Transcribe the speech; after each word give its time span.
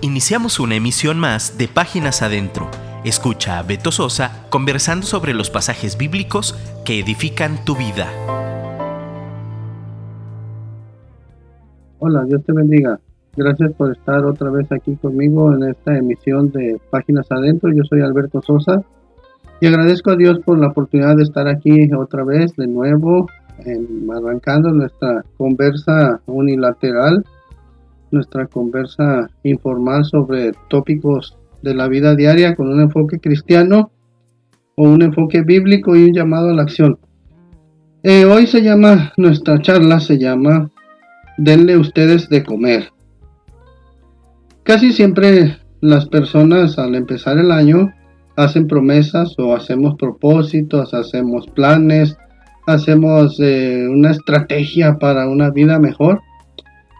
Iniciamos 0.00 0.60
una 0.60 0.76
emisión 0.76 1.18
más 1.18 1.58
de 1.58 1.66
Páginas 1.66 2.22
Adentro. 2.22 2.70
Escucha 3.04 3.58
a 3.58 3.64
Beto 3.64 3.90
Sosa 3.90 4.46
conversando 4.48 5.04
sobre 5.04 5.34
los 5.34 5.50
pasajes 5.50 5.98
bíblicos 5.98 6.54
que 6.84 7.00
edifican 7.00 7.64
tu 7.64 7.74
vida. 7.74 8.06
Hola, 11.98 12.22
Dios 12.26 12.44
te 12.44 12.52
bendiga. 12.52 13.00
Gracias 13.36 13.72
por 13.72 13.90
estar 13.90 14.24
otra 14.24 14.50
vez 14.50 14.70
aquí 14.70 14.94
conmigo 14.94 15.52
en 15.52 15.64
esta 15.64 15.98
emisión 15.98 16.52
de 16.52 16.80
Páginas 16.90 17.26
Adentro. 17.32 17.72
Yo 17.72 17.82
soy 17.82 18.00
Alberto 18.00 18.40
Sosa 18.40 18.84
y 19.60 19.66
agradezco 19.66 20.12
a 20.12 20.16
Dios 20.16 20.38
por 20.44 20.60
la 20.60 20.68
oportunidad 20.68 21.16
de 21.16 21.24
estar 21.24 21.48
aquí 21.48 21.92
otra 21.92 22.22
vez 22.22 22.54
de 22.54 22.68
nuevo, 22.68 23.28
arrancando 24.16 24.70
nuestra 24.70 25.24
conversa 25.36 26.20
unilateral 26.26 27.24
nuestra 28.10 28.46
conversa 28.46 29.30
informal 29.42 30.04
sobre 30.04 30.52
tópicos 30.68 31.36
de 31.62 31.74
la 31.74 31.88
vida 31.88 32.14
diaria 32.14 32.54
con 32.54 32.68
un 32.68 32.80
enfoque 32.80 33.18
cristiano 33.18 33.90
o 34.76 34.84
un 34.84 35.02
enfoque 35.02 35.42
bíblico 35.42 35.96
y 35.96 36.04
un 36.04 36.12
llamado 36.12 36.50
a 36.50 36.54
la 36.54 36.62
acción. 36.62 36.98
Eh, 38.02 38.24
hoy 38.24 38.46
se 38.46 38.62
llama, 38.62 39.12
nuestra 39.16 39.60
charla 39.60 40.00
se 40.00 40.18
llama 40.18 40.70
Denle 41.36 41.76
ustedes 41.76 42.28
de 42.28 42.44
comer. 42.44 42.90
Casi 44.62 44.92
siempre 44.92 45.58
las 45.80 46.06
personas 46.06 46.78
al 46.78 46.94
empezar 46.94 47.38
el 47.38 47.50
año 47.50 47.92
hacen 48.36 48.68
promesas 48.68 49.34
o 49.38 49.54
hacemos 49.54 49.96
propósitos, 49.96 50.94
hacemos 50.94 51.46
planes, 51.48 52.16
hacemos 52.66 53.40
eh, 53.40 53.88
una 53.88 54.10
estrategia 54.12 54.98
para 54.98 55.28
una 55.28 55.50
vida 55.50 55.78
mejor 55.78 56.20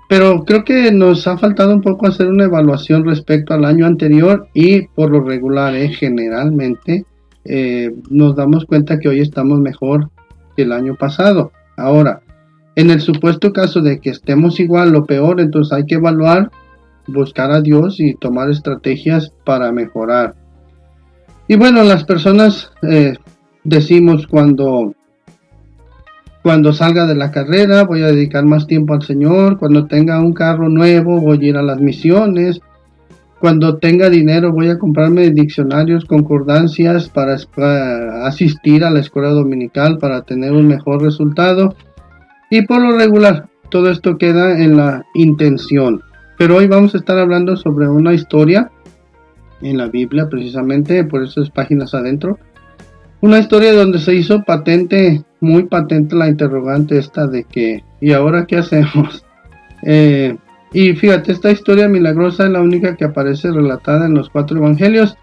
pero 0.09 0.45
creo 0.45 0.65
que 0.65 0.91
nos 0.91 1.27
ha 1.29 1.37
faltado 1.37 1.75
un 1.75 1.83
poco 1.83 2.07
hacer 2.07 2.29
una 2.29 2.45
evaluación 2.45 3.05
respecto 3.05 3.53
al 3.53 3.67
año 3.67 3.85
anterior 3.85 4.49
y 4.55 4.87
por 4.89 5.11
lo 5.11 5.21
regular, 5.21 5.75
eh, 5.75 5.91
generalmente, 5.91 7.05
eh, 7.45 7.95
nos 8.09 8.35
damos 8.35 8.65
cuenta 8.65 8.99
que 8.99 9.11
hoy 9.11 9.21
estamos 9.21 9.61
mejor 9.61 10.11
que 10.57 10.63
el 10.63 10.73
año 10.73 10.95
pasado. 10.95 11.53
Ahora, 11.77 12.23
en 12.75 12.91
el 12.91 13.03
supuesto 13.03 13.53
caso 13.53 13.83
de 13.83 14.01
que 14.01 14.11
estemos 14.11 14.61
igual 14.61 14.97
o 14.97 15.05
peor, 15.05 15.41
entonces 15.41 15.73
hay 15.73 15.85
que 15.85 15.97
evaluar, 15.97 16.51
buscar 17.07 17.51
a 17.51 17.61
Dios 17.61 18.01
y 18.01 18.15
tomar 18.15 18.51
estrategias 18.51 19.33
para 19.45 19.73
mejorar. 19.73 20.35
Y 21.49 21.57
bueno, 21.57 21.83
las 21.85 22.05
personas 22.05 22.71
eh, 22.83 23.15
decimos 23.65 24.27
cuando 24.27 24.95
cuando 26.43 26.73
salga 26.73 27.07
de 27.07 27.15
la 27.15 27.31
carrera 27.31 27.85
voy 27.85 28.03
a 28.03 28.07
dedicar 28.07 28.45
más 28.45 28.67
tiempo 28.67 28.95
al 28.95 29.03
Señor. 29.03 29.59
Cuando 29.59 29.87
tenga 29.87 30.21
un 30.21 30.33
carro 30.33 30.69
nuevo 30.69 31.21
voy 31.21 31.39
a 31.45 31.49
ir 31.49 31.57
a 31.57 31.63
las 31.63 31.81
misiones. 31.81 32.61
Cuando 33.41 33.79
tenga 33.79 34.09
dinero 34.11 34.53
voy 34.53 34.69
a 34.69 34.79
comprarme 34.79 35.31
diccionarios, 35.31 36.05
concordancias 36.05 37.09
para, 37.09 37.37
asistir 38.27 38.85
a 38.85 38.91
la 38.91 39.01
escuela 39.01 39.31
dominical 39.31 39.99
para 39.99 40.23
tener 40.23 40.53
un 40.53 40.67
mejor 40.69 41.03
resultado. 41.03 41.75
Y 42.51 42.63
por 42.63 42.81
lo 42.83 42.97
regular, 42.97 43.49
todo 43.71 43.91
esto 43.91 44.17
queda 44.17 44.59
en 44.63 44.77
la 44.77 45.05
intención. 45.15 46.03
Pero 46.39 46.57
hoy 46.57 46.67
vamos 46.67 46.95
a 46.95 46.99
estar 46.99 47.19
hablando 47.19 47.57
sobre 47.57 47.89
una 47.89 48.15
historia 48.15 48.71
en 49.61 49.77
la 49.77 49.89
Biblia 49.89 50.29
precisamente, 50.29 51.05
por 51.05 51.25
eso 51.25 51.43
es 51.43 51.51
páginas 51.51 51.95
adentro. 51.95 52.39
Una 53.21 53.41
historia 53.41 53.73
donde 53.73 53.99
se 53.99 54.15
hizo 54.15 54.45
patente 54.45 55.25
muy 55.41 55.65
patente 55.65 56.17
la 56.17 56.29
interrogante 56.29 56.99
esta 56.99 57.27
de 57.27 57.45
que, 57.45 57.85
¿y 58.01 58.13
ahora 58.13 58.47
qué 58.47 58.59
hacemos? 58.59 59.25
Eh, 59.85 60.37
y 60.73 60.93
fíjate, 60.95 61.31
esta 61.31 61.53
historia 61.53 61.87
milagrosa 61.87 62.47
es 62.47 62.51
la 62.51 62.61
única 62.61 62.97
que 62.97 63.05
aparece 63.05 63.53
relatada 63.53 64.07
en 64.07 64.15
los 64.15 64.29
cuatro 64.29 64.59
evangelios. 64.59 65.17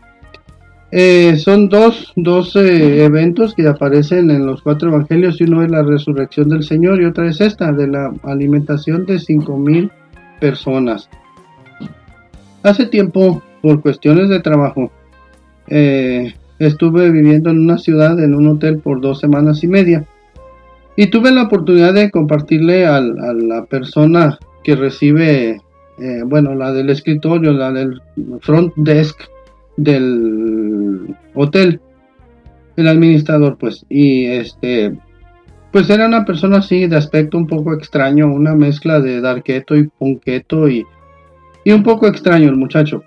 Eh, 0.91 1.35
son 1.35 1.67
dos, 1.67 2.13
dos 2.15 2.55
eh, 2.55 3.03
eventos 3.03 3.53
que 3.53 3.67
aparecen 3.67 4.31
en 4.31 4.45
los 4.45 4.61
cuatro 4.61 4.87
evangelios 4.87 5.41
y 5.41 5.43
uno 5.43 5.61
es 5.61 5.69
la 5.69 5.83
resurrección 5.83 6.47
del 6.47 6.63
Señor 6.63 7.01
y 7.01 7.05
otra 7.05 7.27
es 7.27 7.41
esta, 7.41 7.73
de 7.73 7.87
la 7.87 8.13
alimentación 8.23 9.05
de 9.05 9.19
cinco 9.19 9.57
mil 9.57 9.91
personas. 10.39 11.09
Hace 12.63 12.85
tiempo, 12.85 13.43
por 13.61 13.81
cuestiones 13.81 14.29
de 14.29 14.39
trabajo, 14.39 14.89
Estuve 16.59 17.11
viviendo 17.11 17.49
en 17.49 17.59
una 17.59 17.77
ciudad, 17.77 18.19
en 18.23 18.33
un 18.33 18.47
hotel 18.47 18.79
por 18.79 19.01
dos 19.01 19.19
semanas 19.19 19.63
y 19.63 19.67
media. 19.67 20.05
Y 20.95 21.07
tuve 21.07 21.31
la 21.31 21.43
oportunidad 21.43 21.93
de 21.93 22.09
compartirle 22.09 22.85
a 22.85 23.01
la 23.01 23.65
persona 23.65 24.39
que 24.63 24.75
recibe, 24.75 25.61
eh, 25.99 26.21
bueno, 26.25 26.55
la 26.55 26.71
del 26.71 26.89
escritorio, 26.89 27.51
la 27.51 27.71
del 27.71 28.01
front 28.41 28.73
desk 28.77 29.19
del 29.77 31.15
hotel, 31.33 31.81
el 32.77 32.87
administrador, 32.87 33.57
pues. 33.57 33.85
Y 33.89 34.25
este, 34.25 34.97
pues 35.71 35.89
era 35.89 36.07
una 36.07 36.23
persona 36.23 36.59
así 36.59 36.87
de 36.87 36.95
aspecto 36.95 37.37
un 37.37 37.47
poco 37.47 37.73
extraño, 37.73 38.33
una 38.33 38.55
mezcla 38.55 39.01
de 39.01 39.19
darqueto 39.19 39.75
y 39.75 39.87
punqueto 39.87 40.69
y, 40.69 40.85
y 41.65 41.71
un 41.71 41.83
poco 41.83 42.07
extraño 42.07 42.47
el 42.47 42.55
muchacho. 42.55 43.03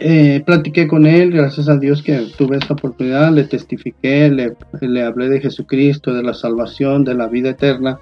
Eh, 0.00 0.42
platiqué 0.46 0.86
con 0.86 1.06
él, 1.06 1.32
gracias 1.32 1.68
a 1.68 1.76
Dios 1.76 2.02
que 2.02 2.26
tuve 2.36 2.56
esta 2.56 2.74
oportunidad, 2.74 3.32
le 3.32 3.44
testifiqué, 3.44 4.30
le, 4.30 4.54
le, 4.80 5.02
hablé 5.02 5.28
de 5.28 5.40
Jesucristo, 5.40 6.14
de 6.14 6.22
la 6.22 6.34
salvación, 6.34 7.04
de 7.04 7.14
la 7.14 7.26
vida 7.26 7.50
eterna. 7.50 7.98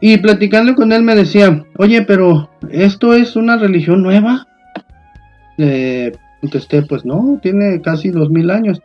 Y 0.00 0.18
platicando 0.18 0.74
con 0.74 0.92
él 0.92 1.02
me 1.02 1.14
decía, 1.14 1.64
oye, 1.78 2.02
pero 2.02 2.50
¿esto 2.70 3.14
es 3.14 3.36
una 3.36 3.56
religión 3.56 4.02
nueva? 4.02 4.46
Le 5.56 6.12
contesté, 6.40 6.82
pues 6.82 7.04
no, 7.04 7.38
tiene 7.40 7.80
casi 7.80 8.10
dos 8.10 8.28
mil 8.28 8.50
años. 8.50 8.82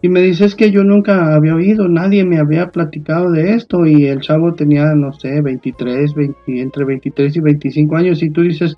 Y 0.00 0.08
me 0.08 0.20
dice, 0.20 0.44
es 0.44 0.54
que 0.54 0.70
yo 0.70 0.84
nunca 0.84 1.34
había 1.34 1.54
oído, 1.54 1.88
nadie 1.88 2.24
me 2.24 2.38
había 2.38 2.70
platicado 2.70 3.30
de 3.30 3.54
esto. 3.54 3.86
Y 3.86 4.06
el 4.06 4.20
chavo 4.20 4.52
tenía, 4.54 4.94
no 4.94 5.12
sé, 5.12 5.40
23, 5.40 6.14
entre 6.46 6.84
23 6.84 7.36
y 7.36 7.40
25 7.40 7.96
años. 7.96 8.22
Y 8.22 8.30
tú 8.30 8.42
dices, 8.42 8.74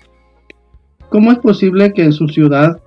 ¿Cómo 1.09 1.31
es 1.31 1.39
posible 1.39 1.93
que 1.93 2.03
en 2.03 2.11
su 2.11 2.27
ciudad 2.27 2.79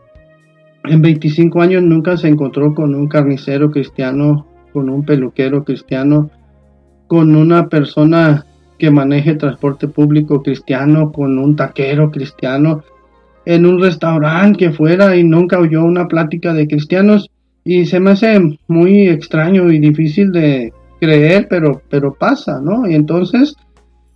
en 0.85 1.03
25 1.03 1.61
años 1.63 1.83
nunca 1.83 2.17
se 2.17 2.29
encontró 2.29 2.75
con 2.75 2.95
un 2.95 3.09
carnicero 3.09 3.71
cristiano, 3.71 4.47
con 4.73 4.91
un 4.91 5.05
peluquero 5.05 5.65
cristiano, 5.65 6.31
con 7.07 7.35
una 7.35 7.69
persona 7.69 8.47
que 8.79 8.91
maneje 8.91 9.35
transporte 9.35 9.89
público 9.89 10.43
cristiano, 10.43 11.13
con 11.13 11.39
un 11.39 11.57
taquero 11.57 12.11
cristiano, 12.11 12.83
en 13.45 13.67
un 13.67 13.81
restaurante 13.81 14.59
que 14.59 14.73
fuera 14.73 15.17
y 15.17 15.25
nunca 15.25 15.59
oyó 15.59 15.85
una 15.85 16.07
plática 16.07 16.53
de 16.53 16.67
cristianos? 16.67 17.31
Y 17.65 17.87
se 17.87 18.01
me 18.01 18.13
hace 18.13 18.39
muy 18.69 19.09
extraño 19.09 19.71
y 19.71 19.79
difícil 19.79 20.33
de 20.33 20.73
creer, 21.01 21.47
pero, 21.49 21.83
pero 21.89 22.15
pasa, 22.15 22.61
¿no? 22.61 22.89
Y 22.89 22.95
entonces 22.95 23.55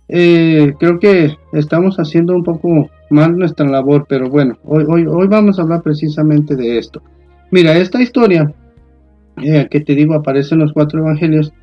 eh, 0.07 0.73
creo 0.79 0.99
que 0.99 1.35
estamos 1.53 1.97
haciendo 1.97 2.35
un 2.35 2.43
poco 2.43 2.89
mal 3.09 3.37
nuestra 3.37 3.67
labor, 3.67 4.05
pero 4.07 4.29
bueno, 4.29 4.57
hoy, 4.63 4.85
hoy, 4.87 5.05
hoy 5.07 5.27
vamos 5.27 5.57
a 5.57 5.63
hablar 5.63 5.81
precisamente 5.81 6.55
de 6.55 6.77
esto. 6.77 7.01
Mira, 7.51 7.77
esta 7.77 8.01
historia 8.01 8.53
eh, 9.41 9.67
que 9.69 9.79
te 9.81 9.95
digo 9.95 10.13
aparece 10.13 10.55
en 10.55 10.61
los 10.61 10.73
cuatro 10.73 10.99
evangelios 10.99 11.53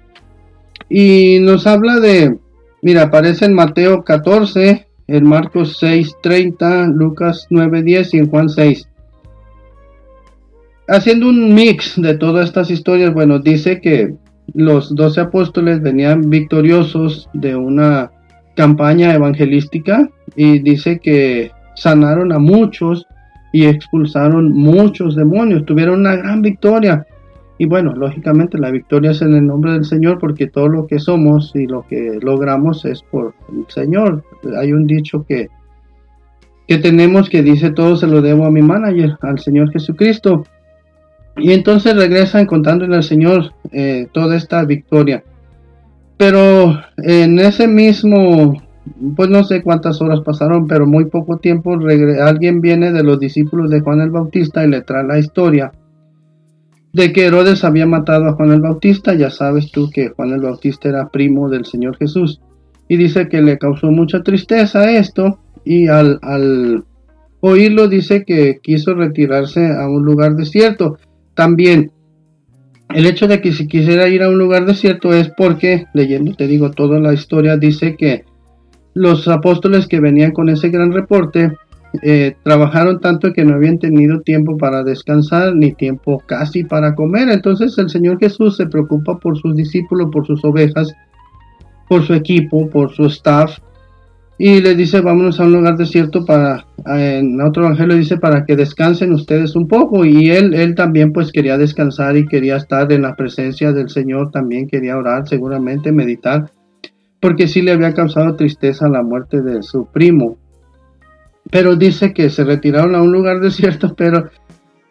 y 0.89 1.39
nos 1.41 1.67
habla 1.67 2.01
de, 2.01 2.39
mira, 2.83 3.03
aparece 3.03 3.47
en 3.47 3.55
Mateo 3.55 4.05
14, 4.05 4.87
en 5.07 5.25
Marcos 5.25 5.77
6, 5.79 6.17
30, 6.23 6.89
Lucas 6.89 7.47
9, 7.51 7.83
10 7.83 8.15
y 8.15 8.19
en 8.19 8.31
Juan 8.31 8.49
6. 8.49 8.89
Haciendo 10.89 11.29
un 11.29 11.55
mix 11.55 12.01
de 12.01 12.17
todas 12.17 12.49
estas 12.49 12.71
historias, 12.71 13.15
bueno, 13.15 13.39
dice 13.39 13.81
que 13.81 14.15
los 14.55 14.95
doce 14.95 15.21
apóstoles 15.21 15.81
venían 15.81 16.29
victoriosos 16.29 17.29
de 17.33 17.57
una 17.57 18.11
campaña 18.55 19.15
evangelística 19.15 20.09
y 20.37 20.59
dice 20.61 20.99
que 20.99 21.51
sanaron 21.75 22.33
a 22.33 22.39
muchos 22.39 23.07
y 23.53 23.67
expulsaron 23.67 24.53
muchos 24.53 25.15
demonios, 25.15 25.65
tuvieron 25.67 26.01
una 26.01 26.17
gran 26.17 26.43
victoria. 26.43 27.07
Y 27.59 27.67
bueno, 27.67 27.95
lógicamente 27.95 28.59
la 28.59 28.71
victoria 28.71 29.13
es 29.13 29.23
en 29.23 29.35
el 29.35 29.47
nombre 29.47 29.73
del 29.73 29.85
Señor 29.85 30.19
porque 30.19 30.49
todo 30.49 30.69
lo 30.69 30.87
que 30.87 30.99
somos 30.99 31.55
y 31.55 31.67
lo 31.67 31.87
que 31.87 32.19
logramos 32.21 32.85
es 32.85 33.03
por 33.03 33.35
el 33.51 33.67
Señor. 33.69 34.25
Hay 34.59 34.73
un 34.73 34.87
dicho 34.87 35.25
que, 35.29 35.49
que 36.67 36.79
tenemos 36.79 37.29
que 37.29 37.43
dice 37.43 37.71
todo 37.71 37.97
se 37.97 38.07
lo 38.07 38.23
debo 38.23 38.47
a 38.47 38.51
mi 38.51 38.63
manager, 38.63 39.17
al 39.21 39.39
Señor 39.39 39.71
Jesucristo. 39.71 40.45
Y 41.37 41.53
entonces 41.53 41.95
regresan 41.95 42.47
contándole 42.47 42.97
al 42.97 43.05
Señor 43.05 43.53
eh, 43.71 44.09
toda 44.13 44.37
esta 44.37 44.65
victoria. 44.65 45.23
Pero 46.23 46.79
en 46.99 47.41
ese 47.41 47.67
mismo, 47.67 48.63
pues 49.17 49.29
no 49.29 49.43
sé 49.43 49.61
cuántas 49.61 50.01
horas 50.01 50.21
pasaron, 50.21 50.69
pero 50.69 50.87
muy 50.87 51.07
poco 51.07 51.39
tiempo, 51.39 51.77
alguien 52.21 52.61
viene 52.61 52.93
de 52.93 53.03
los 53.03 53.19
discípulos 53.19 53.71
de 53.71 53.81
Juan 53.81 54.01
el 54.01 54.11
Bautista 54.11 54.65
y 54.65 54.69
le 54.69 54.83
trae 54.83 55.03
la 55.03 55.19
historia 55.19 55.73
de 56.93 57.13
que 57.13 57.27
Herodes 57.27 57.65
había 57.65 57.87
matado 57.87 58.27
a 58.27 58.35
Juan 58.35 58.53
el 58.53 58.61
Bautista. 58.61 59.15
Ya 59.15 59.31
sabes 59.31 59.73
tú 59.73 59.91
que 59.91 60.11
Juan 60.11 60.31
el 60.31 60.43
Bautista 60.43 60.91
era 60.91 61.09
primo 61.09 61.49
del 61.49 61.65
Señor 61.65 61.97
Jesús. 61.97 62.41
Y 62.87 62.97
dice 62.99 63.29
que 63.29 63.43
le 63.43 63.59
causó 63.59 63.91
mucha 63.91 64.23
tristeza 64.23 64.93
esto 64.93 65.41
y 65.65 65.89
al, 65.89 66.21
al, 66.23 66.85
oírlo 67.41 67.89
dice 67.89 68.25
que 68.25 68.61
quiso 68.63 68.95
retirarse 68.95 69.73
a 69.73 69.89
un 69.89 70.05
lugar 70.05 70.37
desierto. 70.37 70.99
También 71.35 71.91
el 72.95 73.07
hecho 73.07 73.27
de 73.27 73.41
que 73.41 73.53
si 73.53 73.67
quisiera 73.67 74.09
ir 74.09 74.23
a 74.23 74.29
un 74.29 74.39
lugar 74.39 74.67
desierto 74.67 75.13
es 75.13 75.31
porque, 75.37 75.87
leyendo, 75.95 76.35
te 76.35 76.47
digo, 76.47 76.71
toda 76.71 77.01
la 77.01 77.13
historia 77.13 77.57
dice 77.57 77.97
que 77.97 78.25
los 78.95 79.29
apóstoles 79.29 79.87
que 79.87 80.01
venían 80.01 80.33
con 80.33 80.49
ese 80.49 80.69
gran 80.69 80.93
reporte 80.93 81.53
eh, 82.03 82.37
trabajaron 82.43 83.01
tanto 83.01 83.33
que 83.33 83.45
no 83.45 83.55
habían 83.55 83.79
tenido 83.79 84.21
tiempo 84.21 84.57
para 84.57 84.83
descansar 84.83 85.55
ni 85.55 85.73
tiempo 85.73 86.23
casi 86.27 86.65
para 86.65 86.95
comer. 86.95 87.29
Entonces 87.29 87.77
el 87.79 87.91
Señor 87.91 88.19
Jesús 88.19 88.57
se 88.57 88.67
preocupa 88.67 89.19
por 89.19 89.39
sus 89.39 89.55
discípulos, 89.55 90.09
por 90.11 90.27
sus 90.27 90.43
ovejas, 90.45 90.93
por 91.89 92.05
su 92.07 92.15
equipo, 92.15 92.69
por 92.71 92.93
su 92.93 93.07
staff. 93.07 93.59
Y 94.45 94.61
le 94.61 94.75
dice, 94.75 95.01
vámonos 95.01 95.39
a 95.39 95.45
un 95.45 95.53
lugar 95.53 95.77
desierto 95.77 96.25
para, 96.25 96.67
en 96.85 97.41
otro 97.41 97.63
evangelio 97.63 97.95
dice, 97.95 98.17
para 98.17 98.45
que 98.45 98.57
descansen 98.57 99.13
ustedes 99.13 99.55
un 99.55 99.69
poco. 99.69 100.05
Y 100.05 100.33
él, 100.33 100.53
él 100.55 100.75
también 100.75 101.13
pues 101.13 101.31
quería 101.31 101.57
descansar 101.57 102.17
y 102.17 102.27
quería 102.27 102.57
estar 102.57 102.91
en 102.91 103.03
la 103.03 103.15
presencia 103.15 103.71
del 103.71 103.89
Señor, 103.89 104.33
también 104.33 104.67
quería 104.67 104.97
orar, 104.99 105.29
seguramente 105.29 105.93
meditar, 105.93 106.51
porque 107.21 107.47
sí 107.47 107.63
le 107.63 107.71
había 107.71 107.95
causado 107.95 108.35
tristeza 108.35 108.89
la 108.89 109.05
muerte 109.05 109.43
de 109.43 109.63
su 109.63 109.87
primo. 109.87 110.39
Pero 111.49 111.77
dice 111.77 112.13
que 112.13 112.29
se 112.29 112.43
retiraron 112.43 112.97
a 112.97 113.03
un 113.03 113.13
lugar 113.13 113.39
desierto, 113.41 113.95
pero 113.95 114.29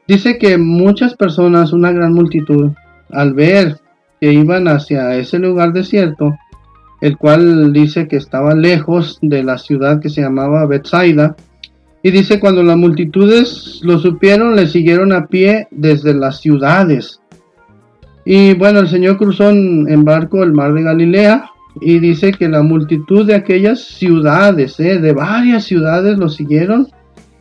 dice 0.08 0.38
que 0.38 0.58
muchas 0.58 1.14
personas, 1.18 1.74
una 1.74 1.92
gran 1.92 2.14
multitud, 2.14 2.72
al 3.10 3.34
ver 3.34 3.80
que 4.22 4.32
iban 4.32 4.70
hacia 4.70 5.14
ese 5.18 5.40
lugar 5.40 5.74
desierto, 5.74 6.38
el 7.02 7.18
cual 7.18 7.74
dice 7.74 8.08
que 8.08 8.16
estaba 8.16 8.54
lejos 8.54 9.18
de 9.22 9.44
la 9.44 9.58
ciudad 9.58 10.00
que 10.00 10.10
se 10.10 10.22
llamaba 10.22 10.68
Bethsaida. 10.68 11.36
Y 12.04 12.12
dice 12.12 12.40
cuando 12.40 12.64
las 12.64 12.78
multitudes 12.78 13.82
lo 13.84 14.00
supieron, 14.00 14.56
le 14.56 14.68
siguieron 14.68 15.12
a 15.12 15.28
pie 15.28 15.68
desde 15.72 16.14
las 16.14 16.40
ciudades. 16.40 17.20
Y 18.24 18.54
bueno, 18.54 18.80
el 18.80 18.88
Señor 18.88 19.18
cruzó 19.18 19.50
en, 19.50 20.04
barco 20.06 20.44
el 20.44 20.54
mar 20.54 20.74
de 20.74 20.84
Galilea 20.84 21.46
y 21.80 22.00
dice 22.00 22.32
que 22.32 22.48
la 22.48 22.62
multitud 22.62 23.26
de 23.26 23.36
aquellas 23.36 23.80
ciudades, 23.80 24.80
eh, 24.80 25.00
de 25.00 25.14
varias 25.14 25.64
ciudades, 25.64 26.18
lo 26.18 26.30
siguieron 26.30 26.88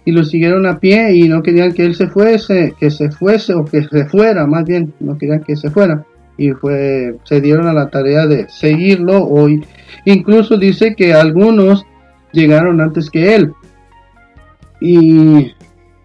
y 0.07 0.13
lo 0.13 0.25
siguieron 0.25 0.67
a 0.67 0.79
pie 0.79 1.15
y 1.15 1.29
no 1.29 1.43
querían 1.43 1.73
que 1.73 1.85
él 1.85 1.95
se 1.95 2.09
fuese, 2.09 2.75
que 2.79 2.91
se 2.91 3.11
fuese 3.11 3.53
o 3.53 3.65
que 3.65 3.83
se 3.83 4.07
fuera, 4.07 4.47
más 4.47 4.65
bien, 4.65 4.95
no 5.01 5.19
querían 5.19 5.43
que 5.43 5.57
se 5.57 5.71
fuera 5.71 6.07
y 6.41 6.53
fue, 6.53 7.19
se 7.25 7.43
dieron 7.43 7.67
a 7.67 7.75
la 7.75 7.91
tarea 7.91 8.27
de 8.27 8.49
seguirlo. 8.49 9.23
Hoy 9.27 9.63
incluso 10.07 10.57
dice 10.57 10.95
que 10.97 11.13
algunos 11.13 11.85
llegaron 12.33 12.81
antes 12.81 13.11
que 13.11 13.35
él. 13.35 13.53
Y 14.81 15.53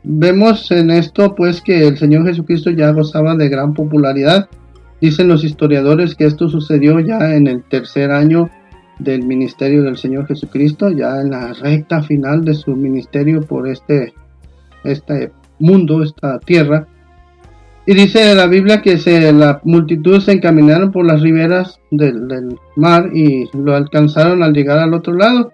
vemos 0.03 0.69
en 0.71 0.91
esto 0.91 1.33
pues 1.35 1.61
que 1.61 1.87
el 1.87 1.97
Señor 1.97 2.25
Jesucristo 2.25 2.69
ya 2.71 2.91
gozaba 2.91 3.37
de 3.37 3.47
gran 3.47 3.73
popularidad. 3.73 4.49
Dicen 4.99 5.29
los 5.29 5.45
historiadores 5.45 6.15
que 6.15 6.25
esto 6.25 6.49
sucedió 6.49 6.99
ya 6.99 7.33
en 7.33 7.47
el 7.47 7.63
tercer 7.63 8.11
año 8.11 8.49
del 8.99 9.23
ministerio 9.23 9.83
del 9.83 9.95
Señor 9.95 10.27
Jesucristo, 10.27 10.89
ya 10.89 11.21
en 11.21 11.31
la 11.31 11.53
recta 11.53 12.03
final 12.03 12.43
de 12.43 12.55
su 12.55 12.75
ministerio 12.75 13.41
por 13.41 13.69
este, 13.69 14.13
este 14.83 15.31
mundo, 15.59 16.03
esta 16.03 16.39
tierra. 16.39 16.87
Y 17.87 17.93
dice 17.93 18.33
la 18.33 18.47
Biblia 18.47 18.81
que 18.81 18.97
se, 18.97 19.31
la 19.31 19.61
multitud 19.63 20.19
se 20.19 20.31
encaminaron 20.31 20.91
por 20.91 21.05
las 21.05 21.21
riberas 21.21 21.79
del, 21.91 22.57
mar 22.75 23.11
y 23.13 23.47
lo 23.55 23.75
alcanzaron 23.75 24.41
al 24.41 24.53
llegar 24.53 24.79
al 24.79 24.93
otro 24.93 25.13
lado. 25.13 25.51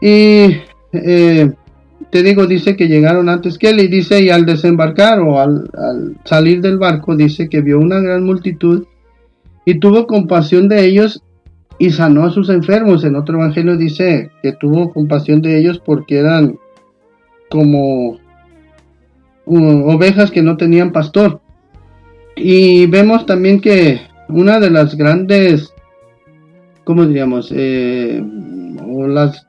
Y 0.00 0.56
eh, 0.92 1.52
te 2.10 2.22
digo, 2.22 2.46
dice 2.46 2.76
que 2.76 2.88
llegaron 2.88 3.28
antes 3.28 3.58
que 3.58 3.70
él 3.70 3.80
y 3.80 3.88
dice, 3.88 4.22
y 4.22 4.30
al 4.30 4.46
desembarcar 4.46 5.20
o 5.20 5.38
al, 5.38 5.68
al 5.74 6.16
salir 6.24 6.62
del 6.62 6.78
barco, 6.78 7.14
dice 7.14 7.48
que 7.50 7.60
vio 7.60 7.78
una 7.78 8.00
gran 8.00 8.24
multitud 8.24 8.86
y 9.66 9.78
tuvo 9.78 10.06
compasión 10.06 10.68
de 10.68 10.86
ellos 10.86 11.22
y 11.78 11.90
sanó 11.90 12.24
a 12.24 12.30
sus 12.30 12.48
enfermos. 12.48 13.04
En 13.04 13.16
otro 13.16 13.36
evangelio 13.36 13.76
dice 13.76 14.30
que 14.42 14.52
tuvo 14.52 14.92
compasión 14.94 15.42
de 15.42 15.58
ellos 15.58 15.78
porque 15.84 16.18
eran 16.18 16.58
como 17.50 18.18
ovejas 19.46 20.30
que 20.30 20.42
no 20.42 20.56
tenían 20.56 20.92
pastor. 20.92 21.40
Y 22.36 22.86
vemos 22.86 23.24
también 23.24 23.60
que 23.60 24.00
una 24.28 24.60
de 24.60 24.70
las 24.70 24.96
grandes, 24.96 25.72
¿cómo 26.84 27.06
diríamos? 27.06 27.52
Eh, 27.54 28.22
o 28.86 29.06
las, 29.06 29.46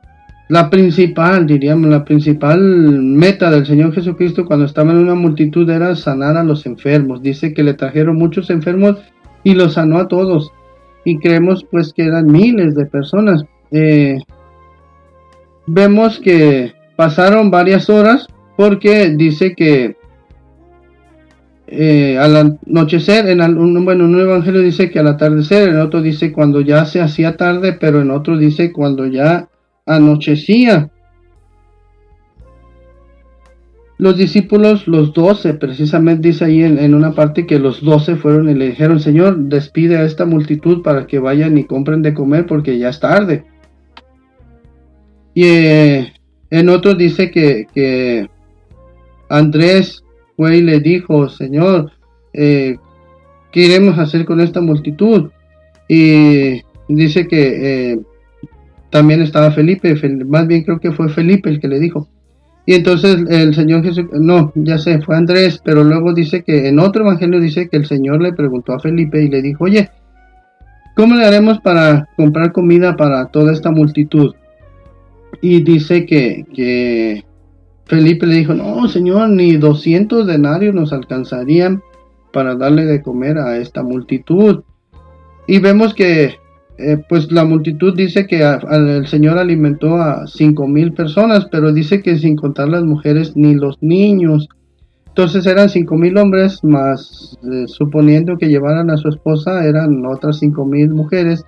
la 0.47 0.69
principal, 0.69 1.45
diríamos, 1.45 1.89
la 1.89 2.05
principal 2.05 2.59
meta 2.61 3.51
del 3.51 3.65
Señor 3.65 3.94
Jesucristo 3.94 4.45
cuando 4.45 4.65
estaba 4.65 4.91
en 4.91 4.99
una 4.99 5.15
multitud 5.15 5.69
era 5.69 5.95
sanar 5.95 6.38
a 6.38 6.44
los 6.44 6.65
enfermos. 6.65 7.21
Dice 7.21 7.53
que 7.53 7.63
le 7.63 7.73
trajeron 7.73 8.15
muchos 8.15 8.49
enfermos 8.49 8.97
y 9.44 9.55
los 9.55 9.73
sanó 9.73 9.97
a 9.97 10.07
todos. 10.07 10.51
Y 11.03 11.19
creemos 11.19 11.65
pues 11.69 11.94
que 11.94 12.03
eran 12.03 12.27
miles 12.27 12.75
de 12.75 12.85
personas. 12.85 13.44
Eh, 13.71 14.19
vemos 15.65 16.19
que 16.19 16.73
pasaron 16.95 17.51
varias 17.51 17.89
horas 17.89 18.27
porque 18.57 19.12
dice 19.12 19.54
que 19.56 19.95
eh, 21.68 22.18
al 22.18 22.59
anochecer, 22.65 23.27
en 23.27 23.42
un, 23.42 23.86
bueno, 23.86 24.06
un 24.06 24.19
evangelio 24.19 24.62
dice 24.62 24.89
que 24.89 25.00
al 25.00 25.07
atardecer, 25.07 25.69
en 25.69 25.80
otro 25.80 26.01
dice 26.01 26.31
cuando 26.31 26.62
ya 26.62 26.86
se 26.86 27.01
hacía 27.01 27.38
tarde, 27.38 27.74
pero 27.74 28.01
en 28.01 28.09
otro 28.09 28.38
dice 28.38 28.71
cuando 28.71 29.06
ya 29.06 29.48
anochecía. 29.86 30.89
Los 34.00 34.15
discípulos, 34.15 34.88
los 34.88 35.13
doce, 35.13 35.56
precisamente 35.56 36.30
dice 36.30 36.45
ahí 36.45 36.63
en, 36.63 36.94
una 36.94 37.13
parte 37.13 37.45
que 37.45 37.59
los 37.59 37.83
doce 37.83 38.15
fueron 38.15 38.48
y 38.50 38.54
le 38.54 38.69
dijeron, 38.69 39.00
Señor, 39.00 39.38
despide 39.38 39.98
a 39.98 40.04
esta 40.04 40.25
multitud 40.25 40.83
para 40.83 41.06
que 41.06 41.19
vayan 41.19 41.57
y 41.57 41.65
compren 41.65 42.01
de 42.01 42.13
comer 42.13 42.45
porque 42.45 42.77
ya 42.77 42.89
es 42.89 43.00
tarde. 43.00 43.44
Y 45.33 45.44
eh, 45.44 46.13
en 46.50 46.69
otro 46.69 46.94
dice 46.94 47.31
que, 47.31 47.65
que 47.74 48.30
Andrés 49.29 50.03
fue 50.35 50.57
y 50.57 50.62
le 50.62 50.79
dijo, 50.79 51.27
Señor, 51.29 51.91
eh, 52.33 52.77
¿qué 53.51 53.65
iremos 53.65 53.97
a 53.97 54.03
hacer 54.03 54.25
con 54.25 54.39
esta 54.39 54.62
multitud? 54.62 55.29
Y 55.88 56.62
dice 56.88 57.27
que 57.27 57.91
eh, 57.91 58.00
también 58.89 59.21
estaba 59.21 59.51
Felipe, 59.51 59.95
más 60.25 60.47
bien 60.47 60.63
creo 60.63 60.79
que 60.79 60.91
fue 60.91 61.09
Felipe 61.09 61.49
el 61.49 61.59
que 61.59 61.68
le 61.68 61.80
dijo. 61.80 62.07
Y 62.66 62.73
entonces 62.73 63.23
el 63.30 63.56
Señor 63.56 63.81
Jesús, 63.83 64.06
no, 64.11 64.52
ya 64.56 64.78
sé, 64.78 65.02
fue 65.02 65.16
Andrés, 65.16 65.61
pero 65.63 65.85
luego 65.85 66.13
dice 66.13 66.44
que 66.44 66.68
en 66.68 66.80
otro 66.80 67.04
evangelio 67.04 67.40
dice 67.40 67.69
que 67.69 67.78
el 67.78 67.85
Señor 67.85 68.21
le 68.21 68.33
preguntó 68.33 68.73
a 68.73 68.80
Felipe 68.80 69.23
y 69.23 69.30
le 69.30 69.42
dijo, 69.42 69.63
oye, 69.63 69.90
¿cómo 70.94 71.16
le 71.16 71.25
haremos 71.25 71.59
para 71.61 72.09
comprar 72.18 72.52
comida 72.52 72.97
para 72.97 73.28
toda 73.28 73.54
esta 73.54 73.71
multitud? 73.71 74.35
Y 75.42 75.61
dice 75.63 76.06
que, 76.06 76.45
que 76.54 77.23
Felipe 77.87 78.25
le 78.25 78.35
dijo, 78.35 78.53
no, 78.53 78.87
señor, 78.87 79.29
ni 79.29 79.56
200 79.56 80.27
denarios 80.27 80.75
nos 80.75 80.91
alcanzarían 80.91 81.81
para 82.33 82.56
darle 82.56 82.85
de 82.85 83.01
comer 83.01 83.37
a 83.37 83.57
esta 83.57 83.81
multitud. 83.81 84.63
Y 85.47 85.59
vemos 85.59 85.94
que, 85.94 86.35
eh, 86.77 86.97
pues 87.07 87.31
la 87.31 87.45
multitud 87.45 87.95
dice 87.95 88.27
que 88.27 88.44
el 88.44 89.07
Señor 89.07 89.37
alimentó 89.37 89.95
a 89.95 90.27
cinco 90.27 90.67
mil 90.67 90.91
personas, 90.94 91.47
pero 91.49 91.71
dice 91.71 92.01
que 92.01 92.17
sin 92.17 92.35
contar 92.35 92.67
las 92.67 92.83
mujeres 92.83 93.35
ni 93.35 93.56
los 93.56 93.81
niños. 93.81 94.49
Entonces 95.07 95.47
eran 95.47 95.69
cinco 95.69 95.95
mil 95.95 96.17
hombres, 96.17 96.63
más 96.63 97.39
eh, 97.44 97.63
suponiendo 97.67 98.37
que 98.37 98.49
llevaran 98.49 98.89
a 98.91 98.97
su 98.97 99.07
esposa, 99.07 99.65
eran 99.65 100.06
otras 100.06 100.39
cinco 100.39 100.65
mil 100.65 100.89
mujeres. 100.89 101.45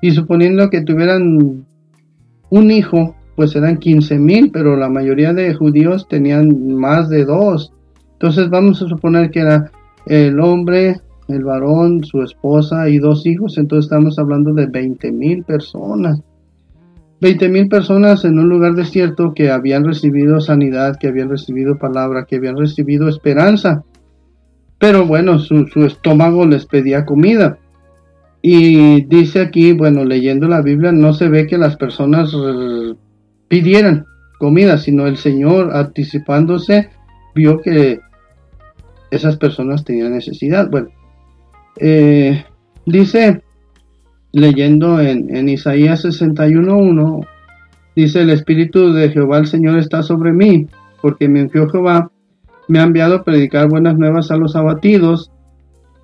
Y 0.00 0.12
suponiendo 0.12 0.70
que 0.70 0.82
tuvieran 0.82 1.66
un 2.50 2.70
hijo, 2.70 3.16
pues 3.38 3.54
eran 3.54 3.76
15 3.76 4.18
mil, 4.18 4.50
pero 4.50 4.76
la 4.76 4.88
mayoría 4.88 5.32
de 5.32 5.54
judíos 5.54 6.08
tenían 6.08 6.74
más 6.74 7.08
de 7.08 7.24
dos. 7.24 7.72
Entonces 8.14 8.50
vamos 8.50 8.82
a 8.82 8.88
suponer 8.88 9.30
que 9.30 9.38
era 9.38 9.70
el 10.06 10.40
hombre, 10.40 11.00
el 11.28 11.44
varón, 11.44 12.02
su 12.02 12.20
esposa 12.20 12.88
y 12.88 12.98
dos 12.98 13.26
hijos, 13.26 13.56
entonces 13.56 13.84
estamos 13.84 14.18
hablando 14.18 14.52
de 14.54 14.66
20 14.66 15.12
mil 15.12 15.44
personas. 15.44 16.20
20 17.20 17.48
mil 17.48 17.68
personas 17.68 18.24
en 18.24 18.40
un 18.40 18.48
lugar 18.48 18.74
desierto 18.74 19.32
que 19.32 19.52
habían 19.52 19.84
recibido 19.84 20.40
sanidad, 20.40 20.96
que 20.98 21.06
habían 21.06 21.28
recibido 21.28 21.78
palabra, 21.78 22.24
que 22.24 22.34
habían 22.34 22.56
recibido 22.56 23.08
esperanza. 23.08 23.84
Pero 24.80 25.06
bueno, 25.06 25.38
su, 25.38 25.68
su 25.68 25.84
estómago 25.84 26.44
les 26.44 26.66
pedía 26.66 27.04
comida. 27.04 27.56
Y 28.42 29.04
dice 29.04 29.42
aquí, 29.42 29.74
bueno, 29.74 30.04
leyendo 30.04 30.48
la 30.48 30.60
Biblia, 30.60 30.90
no 30.90 31.12
se 31.12 31.28
ve 31.28 31.46
que 31.46 31.56
las 31.56 31.76
personas 31.76 32.32
pidieran 33.48 34.06
comida, 34.38 34.78
sino 34.78 35.06
el 35.06 35.16
Señor 35.16 35.74
anticipándose 35.74 36.90
vio 37.34 37.60
que 37.60 38.00
esas 39.10 39.36
personas 39.36 39.84
tenían 39.84 40.12
necesidad. 40.12 40.70
Bueno, 40.70 40.88
eh, 41.76 42.44
dice, 42.86 43.42
leyendo 44.32 45.00
en, 45.00 45.34
en 45.34 45.48
Isaías 45.48 46.04
61.1, 46.04 47.26
Dice 47.98 48.20
el 48.20 48.30
Espíritu 48.30 48.92
de 48.92 49.08
Jehová 49.10 49.38
el 49.38 49.48
Señor 49.48 49.76
está 49.76 50.04
sobre 50.04 50.32
mí, 50.32 50.68
porque 51.02 51.28
me 51.28 51.40
envió 51.40 51.68
Jehová, 51.68 52.12
me 52.68 52.78
ha 52.78 52.84
enviado 52.84 53.16
a 53.16 53.24
predicar 53.24 53.68
buenas 53.68 53.98
nuevas 53.98 54.30
a 54.30 54.36
los 54.36 54.54
abatidos, 54.54 55.32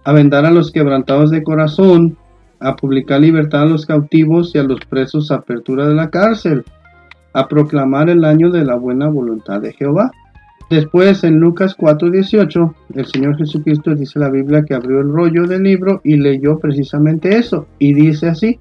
a 0.03 0.13
vendar 0.13 0.45
a 0.45 0.51
los 0.51 0.73
quebrantados 0.73 1.31
de 1.31 1.45
corazón, 1.45 2.17
a 2.59 2.75
publicar 2.75 3.21
libertad 3.21 3.63
a 3.63 3.67
los 3.67 3.87
cautivos 3.87 4.57
y 4.57 4.59
a 4.59 4.65
los 4.65 4.81
presos 4.87 5.31
apertura 5.31 5.87
de 5.87 5.95
la 5.95 6.11
cárcel, 6.11 6.65
a 7.35 7.49
proclamar 7.49 8.09
el 8.09 8.25
año 8.25 8.50
de 8.50 8.64
la 8.64 8.76
buena 8.76 9.09
voluntad 9.09 9.61
de 9.61 9.73
Jehová. 9.73 10.11
Después 10.71 11.25
en 11.25 11.38
Lucas 11.41 11.76
4:18, 11.76 12.75
el 12.95 13.07
Señor 13.07 13.37
Jesucristo 13.37 13.95
dice 13.95 14.19
la 14.19 14.31
Biblia 14.31 14.64
que 14.64 14.75
abrió 14.75 15.00
el 15.00 15.12
rollo 15.12 15.47
del 15.47 15.64
libro 15.64 16.00
y 16.05 16.17
leyó 16.17 16.59
precisamente 16.59 17.37
eso, 17.37 17.67
y 17.79 17.93
dice 17.93 18.29
así, 18.29 18.59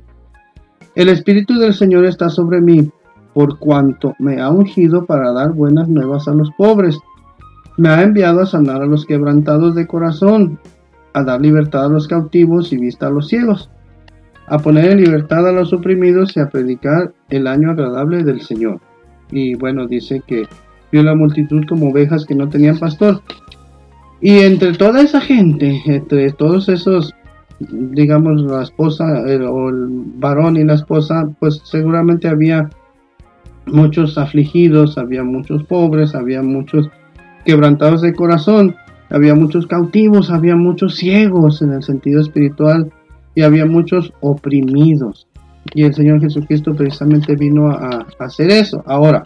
el 0.96 1.10
Espíritu 1.10 1.58
del 1.58 1.74
Señor 1.74 2.06
está 2.06 2.30
sobre 2.30 2.62
mí, 2.62 2.92
por 3.34 3.58
cuanto 3.58 4.16
me 4.20 4.42
ha 4.42 4.50
ungido 4.50 5.06
para 5.06 5.32
dar 5.32 5.54
buenas 5.54 5.88
nuevas 5.88 6.28
a 6.28 6.34
los 6.34 6.52
pobres. 6.52 7.00
Me 7.78 7.90
ha 7.90 8.04
enviado 8.04 8.42
a 8.42 8.46
sanar 8.46 8.82
a 8.82 8.86
los 8.86 9.06
quebrantados 9.06 9.74
de 9.74 9.88
corazón, 9.88 10.60
a 11.14 11.24
dar 11.24 11.42
libertad 11.42 11.86
a 11.86 11.90
los 11.90 12.08
cautivos 12.08 12.72
y 12.74 12.78
vista 12.78 13.08
a 13.08 13.10
los 13.12 13.28
ciegos, 13.28 13.72
a 14.48 14.60
poner 14.60 14.92
en 14.92 15.02
libertad 15.04 15.48
a 15.48 15.52
los 15.52 15.74
oprimidos 15.74 16.36
y 16.36 16.40
a 16.40 16.50
predicar 16.50 17.14
el 17.30 17.48
año 17.48 17.72
agradable 17.72 18.24
del 18.24 18.42
Señor. 18.42 18.80
Y 19.32 19.56
bueno, 19.56 19.88
dice 19.88 20.22
que 20.26 20.46
vio 20.92 21.04
la 21.04 21.16
multitud 21.16 21.64
como 21.68 21.90
ovejas 21.90 22.26
que 22.26 22.36
no 22.36 22.50
tenían 22.50 22.78
pastor. 22.78 23.22
Y 24.22 24.40
entre 24.40 24.74
toda 24.74 25.02
esa 25.02 25.22
gente, 25.22 25.82
entre 25.86 26.32
todos 26.32 26.70
esos, 26.70 27.14
digamos, 27.60 28.42
la 28.44 28.64
esposa 28.64 29.06
o 29.06 29.70
el 29.70 29.88
varón 30.18 30.58
y 30.58 30.64
la 30.64 30.76
esposa, 30.76 31.28
pues 31.40 31.62
seguramente 31.66 32.28
había 32.28 32.70
muchos 33.66 34.18
afligidos, 34.18 34.98
había 34.98 35.24
muchos 35.24 35.64
pobres, 35.64 36.16
había 36.16 36.42
muchos 36.42 36.90
quebrantados 37.46 38.02
de 38.02 38.14
corazón, 38.14 38.76
había 39.10 39.36
muchos 39.36 39.68
cautivos, 39.68 40.30
había 40.30 40.56
muchos 40.56 40.96
ciegos 40.96 41.62
en 41.62 41.74
el 41.74 41.84
sentido 41.84 42.22
espiritual 42.22 42.92
y 43.36 43.42
había 43.42 43.66
muchos 43.66 44.14
oprimidos. 44.22 45.28
Y 45.74 45.84
el 45.84 45.94
Señor 45.94 46.22
Jesucristo 46.22 46.76
precisamente 46.76 47.36
vino 47.36 47.70
a, 47.70 48.06
hacer 48.20 48.52
eso. 48.52 48.84
Ahora, 48.86 49.24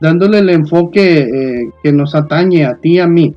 dándole 0.00 0.38
el 0.38 0.50
enfoque 0.50 1.20
eh, 1.20 1.70
que 1.82 1.92
nos 1.92 2.14
atañe 2.14 2.64
a 2.64 2.76
ti 2.76 2.94
y 2.94 2.98
a 2.98 3.06
mí, 3.06 3.34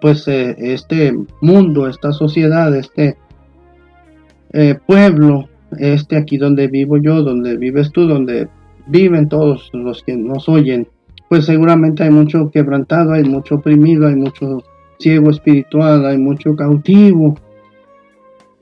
pues 0.00 0.26
eh, 0.28 0.54
este 0.58 1.14
mundo, 1.40 1.88
esta 1.88 2.12
sociedad, 2.12 2.74
este 2.74 3.16
eh, 4.52 4.76
pueblo, 4.86 5.48
este 5.78 6.16
aquí 6.16 6.36
donde 6.36 6.68
vivo 6.68 6.96
yo, 6.96 7.22
donde 7.22 7.56
vives 7.56 7.90
tú, 7.92 8.06
donde 8.06 8.48
viven 8.86 9.28
todos 9.28 9.70
los 9.72 10.02
que 10.02 10.16
nos 10.16 10.48
oyen, 10.48 10.88
pues 11.28 11.46
seguramente 11.46 12.02
hay 12.02 12.10
mucho 12.10 12.50
quebrantado, 12.50 13.12
hay 13.12 13.24
mucho 13.24 13.56
oprimido, 13.56 14.06
hay 14.06 14.16
mucho 14.16 14.62
ciego 14.98 15.30
espiritual, 15.30 16.06
hay 16.06 16.18
mucho 16.18 16.54
cautivo. 16.54 17.36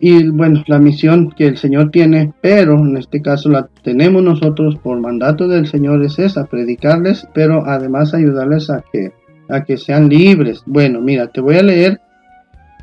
Y 0.04 0.30
bueno, 0.30 0.64
la 0.66 0.80
misión 0.80 1.30
que 1.30 1.46
el 1.46 1.56
Señor 1.56 1.92
tiene, 1.92 2.32
pero 2.40 2.76
en 2.76 2.96
este 2.96 3.22
caso 3.22 3.48
la 3.48 3.68
tenemos 3.84 4.20
nosotros 4.20 4.74
por 4.82 4.98
mandato 4.98 5.46
del 5.46 5.68
Señor 5.68 6.02
es 6.02 6.18
esa, 6.18 6.46
predicarles, 6.46 7.28
pero 7.32 7.64
además 7.64 8.12
ayudarles 8.12 8.68
a 8.68 8.82
que, 8.92 9.12
a 9.48 9.62
que 9.62 9.76
sean 9.76 10.08
libres. 10.08 10.64
Bueno, 10.66 11.00
mira, 11.00 11.28
te 11.28 11.40
voy 11.40 11.54
a 11.54 11.62
leer 11.62 12.00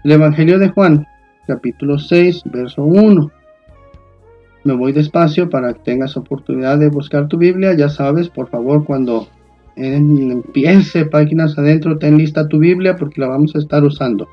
el 0.06 0.14
Evangelio 0.14 0.60
de 0.60 0.70
Juan, 0.70 1.06
capítulo 1.46 2.00
6, 2.00 2.44
verso 2.46 2.86
1. 2.86 3.30
Me 4.64 4.74
voy 4.76 4.94
despacio 4.94 5.50
para 5.50 5.74
que 5.74 5.82
tengas 5.82 6.16
oportunidad 6.16 6.78
de 6.78 6.88
buscar 6.88 7.28
tu 7.28 7.38
Biblia. 7.38 7.74
Ya 7.74 7.90
sabes, 7.90 8.30
por 8.30 8.48
favor, 8.48 8.86
cuando 8.86 9.28
empiece 9.76 11.04
páginas 11.04 11.58
adentro, 11.58 11.98
ten 11.98 12.18
lista 12.18 12.48
tu 12.48 12.60
Biblia 12.60 12.96
porque 12.96 13.20
la 13.20 13.28
vamos 13.28 13.58
a 13.58 13.60
estar 13.60 13.84
usando. 13.84 14.30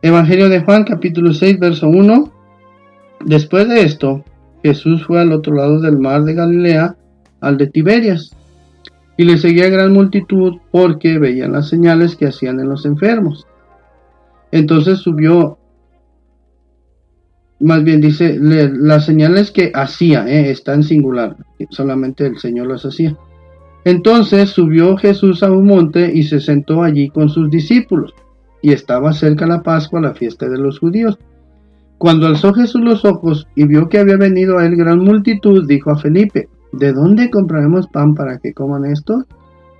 Evangelio 0.00 0.48
de 0.48 0.60
Juan, 0.60 0.84
capítulo 0.84 1.32
6, 1.32 1.58
verso 1.58 1.88
1. 1.88 2.32
Después 3.24 3.68
de 3.68 3.82
esto, 3.82 4.24
Jesús 4.62 5.04
fue 5.04 5.20
al 5.20 5.32
otro 5.32 5.54
lado 5.54 5.80
del 5.80 5.98
mar 5.98 6.22
de 6.22 6.34
Galilea, 6.34 6.96
al 7.40 7.58
de 7.58 7.66
Tiberias, 7.66 8.30
y 9.16 9.24
le 9.24 9.38
seguía 9.38 9.68
gran 9.68 9.92
multitud 9.92 10.58
porque 10.70 11.18
veían 11.18 11.52
las 11.52 11.68
señales 11.68 12.14
que 12.14 12.26
hacían 12.26 12.60
en 12.60 12.68
los 12.68 12.86
enfermos. 12.86 13.46
Entonces 14.52 14.98
subió 14.98 15.58
más 17.60 17.82
bien 17.82 18.00
dice, 18.00 18.38
las 18.40 19.04
señales 19.04 19.50
que 19.50 19.72
hacía, 19.74 20.28
eh, 20.28 20.50
está 20.50 20.80
singular, 20.82 21.36
solamente 21.70 22.26
el 22.26 22.38
Señor 22.38 22.68
las 22.68 22.84
hacía. 22.84 23.16
Entonces 23.84 24.50
subió 24.50 24.96
Jesús 24.96 25.42
a 25.42 25.50
un 25.50 25.66
monte 25.66 26.10
y 26.14 26.22
se 26.24 26.40
sentó 26.40 26.82
allí 26.82 27.08
con 27.08 27.28
sus 27.28 27.50
discípulos, 27.50 28.14
y 28.62 28.72
estaba 28.72 29.12
cerca 29.12 29.46
la 29.46 29.62
Pascua, 29.62 30.00
la 30.00 30.14
fiesta 30.14 30.48
de 30.48 30.58
los 30.58 30.78
judíos. 30.78 31.18
Cuando 31.98 32.26
alzó 32.26 32.52
Jesús 32.52 32.80
los 32.80 33.04
ojos 33.04 33.48
y 33.54 33.66
vio 33.66 33.88
que 33.88 33.98
había 33.98 34.16
venido 34.16 34.58
a 34.58 34.66
él 34.66 34.76
gran 34.76 35.00
multitud, 35.00 35.66
dijo 35.66 35.90
a 35.90 35.98
Felipe, 35.98 36.48
¿de 36.72 36.92
dónde 36.92 37.30
compraremos 37.30 37.88
pan 37.88 38.14
para 38.14 38.38
que 38.38 38.52
coman 38.52 38.84
esto? 38.84 39.24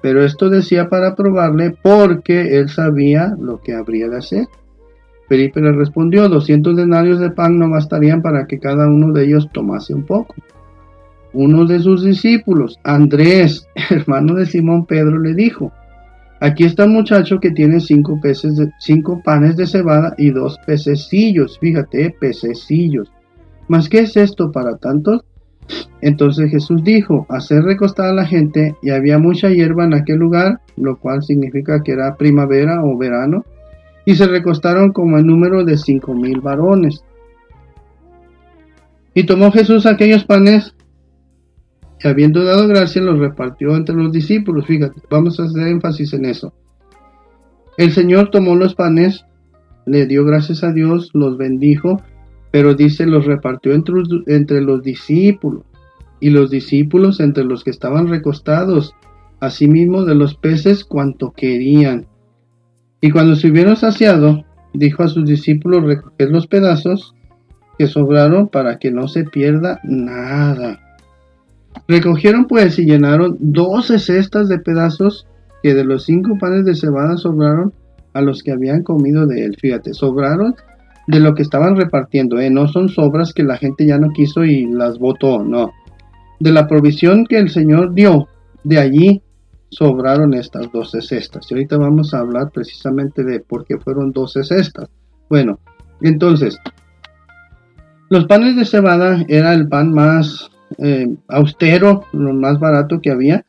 Pero 0.03 0.25
esto 0.25 0.49
decía 0.49 0.89
para 0.89 1.15
probarle 1.15 1.77
porque 1.83 2.59
él 2.59 2.69
sabía 2.69 3.35
lo 3.39 3.61
que 3.61 3.75
habría 3.75 4.09
de 4.09 4.19
hacer. 4.19 4.47
Felipe 5.29 5.61
le 5.61 5.73
respondió, 5.73 6.29
200 6.29 6.77
denarios 6.77 7.21
de 7.21 7.31
pan 7.31 7.59
no 7.59 7.71
bastarían 7.71 8.23
para 8.23 8.47
que 8.47 8.59
cada 8.59 8.87
uno 8.87 9.13
de 9.13 9.25
ellos 9.25 9.49
tomase 9.53 9.95
un 9.95 10.05
poco. 10.05 10.35
Uno 11.35 11.67
de 11.67 11.79
sus 11.81 12.03
discípulos, 12.03 12.79
Andrés, 12.83 13.69
hermano 13.91 14.35
de 14.35 14.47
Simón 14.47 14.87
Pedro, 14.87 15.21
le 15.21 15.35
dijo, 15.35 15.73
aquí 16.41 16.65
está 16.65 16.85
un 16.85 16.95
muchacho 16.95 17.39
que 17.41 17.51
tiene 17.51 17.81
cinco, 17.81 18.21
peces 18.21 18.57
de, 18.57 18.71
cinco 18.79 19.21
panes 19.25 19.57
de 19.57 19.67
cebada 19.67 20.15
y 20.19 20.31
dos 20.31 20.59
pececillos, 20.67 21.59
fíjate, 21.59 22.15
pececillos. 22.19 23.11
¿Mas 23.69 23.89
qué 23.89 24.01
es 24.01 24.17
esto 24.17 24.51
para 24.51 24.77
tantos? 24.77 25.25
Entonces 26.01 26.51
Jesús 26.51 26.83
dijo, 26.83 27.27
hacer 27.29 27.63
recostar 27.63 28.07
a 28.07 28.15
la 28.15 28.27
gente, 28.27 28.75
y 28.83 28.91
había 28.91 29.19
mucha 29.19 29.51
hierba 29.51 29.85
en 29.85 29.95
aquel 29.95 30.19
lugar, 30.19 30.61
lo 30.77 30.99
cual 30.99 31.23
significa 31.23 31.83
que 31.83 31.93
era 31.93 32.17
primavera 32.17 32.83
o 32.85 32.97
verano, 32.97 33.45
y 34.05 34.15
se 34.15 34.27
recostaron 34.27 34.93
como 34.93 35.19
el 35.19 35.27
número 35.27 35.65
de 35.65 35.77
cinco 35.77 36.15
mil 36.15 36.41
varones. 36.41 37.05
Y 39.13 39.25
tomó 39.25 39.51
Jesús 39.51 39.85
aquellos 39.85 40.25
panes 40.25 40.75
y 42.03 42.09
habiendo 42.09 42.45
dado 42.45 42.69
gracia 42.69 43.03
los 43.03 43.19
repartió 43.19 43.77
entre 43.77 43.95
los 43.95 44.13
discípulos. 44.13 44.67
Fíjate, 44.67 45.01
vamos 45.11 45.41
a 45.41 45.45
hacer 45.45 45.67
énfasis 45.67 46.13
en 46.13 46.25
eso. 46.25 46.53
El 47.77 47.93
Señor 47.93 48.31
tomó 48.31 48.57
los 48.57 48.75
panes, 48.75 49.25
le 49.87 50.07
dio 50.07 50.25
gracias 50.25 50.65
a 50.65 50.73
Dios, 50.73 51.11
los 51.15 51.37
bendijo, 51.37 52.03
pero 52.51 52.75
dice 52.75 53.07
los 53.07 53.27
repartió 53.27 53.73
entre, 53.73 53.95
entre 54.27 54.61
los 54.61 54.83
discípulos 54.83 55.65
y 56.21 56.31
los 56.31 56.51
discípulos 56.51 57.21
entre 57.21 57.45
los 57.45 57.63
que 57.63 57.71
estaban 57.71 58.09
recostados, 58.09 58.95
asimismo 59.41 60.05
de 60.05 60.15
los 60.15 60.35
peces 60.35 60.85
cuanto 60.85 61.33
querían. 61.33 62.07
Y 63.01 63.11
cuando 63.11 63.37
se 63.37 63.49
hubieron 63.49 63.77
saciado, 63.77 64.45
dijo 64.75 65.03
a 65.03 65.09
sus 65.09 65.25
discípulos 65.25 65.85
recoger 65.85 66.31
los 66.31 66.47
pedazos 66.47 67.15
que 67.79 67.87
sobraron 67.87 68.49
para 68.49 68.79
que 68.79 68.91
no 68.91 69.07
se 69.07 69.25
pierda 69.25 69.81
nada. 69.85 70.81
Recogieron 71.89 72.45
pues 72.45 72.79
y 72.79 72.85
llenaron 72.85 73.39
doce 73.41 73.99
cestas 73.99 74.49
de 74.49 74.59
pedazos 74.59 75.27
que 75.63 75.75
de 75.75 75.85
los 75.85 76.05
cinco 76.05 76.37
panes 76.39 76.67
de 76.67 76.75
cebada 76.75 77.17
sobraron 77.17 77.73
a 78.13 78.21
los 78.21 78.43
que 78.43 78.53
habían 78.53 78.83
comido 78.83 79.27
de 79.27 79.45
él. 79.45 79.57
Fíjate, 79.59 79.95
sobraron 79.95 80.55
de 81.07 81.21
lo 81.21 81.35
que 81.35 81.43
estaban 81.43 81.77
repartiendo, 81.77 82.39
¿eh? 82.39 82.51
no 82.51 82.69
son 82.69 82.91
sobras 82.91 83.33
que 83.33 83.43
la 83.43 83.57
gente 83.57 83.87
ya 83.87 83.99
no 83.99 84.11
quiso 84.11 84.45
y 84.45 84.67
las 84.67 84.99
botó, 84.99 85.43
no. 85.43 85.73
De 86.39 86.53
la 86.53 86.69
provisión 86.69 87.25
que 87.25 87.39
el 87.39 87.49
Señor 87.49 87.95
dio, 87.95 88.29
de 88.63 88.79
allí 88.79 89.23
sobraron 89.71 90.35
estas 90.35 90.71
12 90.71 91.01
cestas. 91.01 91.51
Y 91.51 91.55
ahorita 91.55 91.79
vamos 91.79 92.13
a 92.13 92.21
hablar 92.21 92.51
precisamente 92.51 93.25
de 93.25 93.41
por 93.41 93.65
qué 93.65 93.79
fueron 93.79 94.13
12 94.13 94.45
cestas. 94.45 94.91
Bueno, 95.31 95.59
entonces, 96.03 96.59
los 98.11 98.27
panes 98.27 98.57
de 98.57 98.67
cebada 98.67 99.25
era 99.29 99.55
el 99.55 99.69
pan 99.69 99.93
más 99.93 100.51
eh, 100.77 101.09
austero, 101.29 102.05
lo 102.13 102.35
más 102.35 102.59
barato 102.59 103.01
que 103.01 103.11
había, 103.11 103.45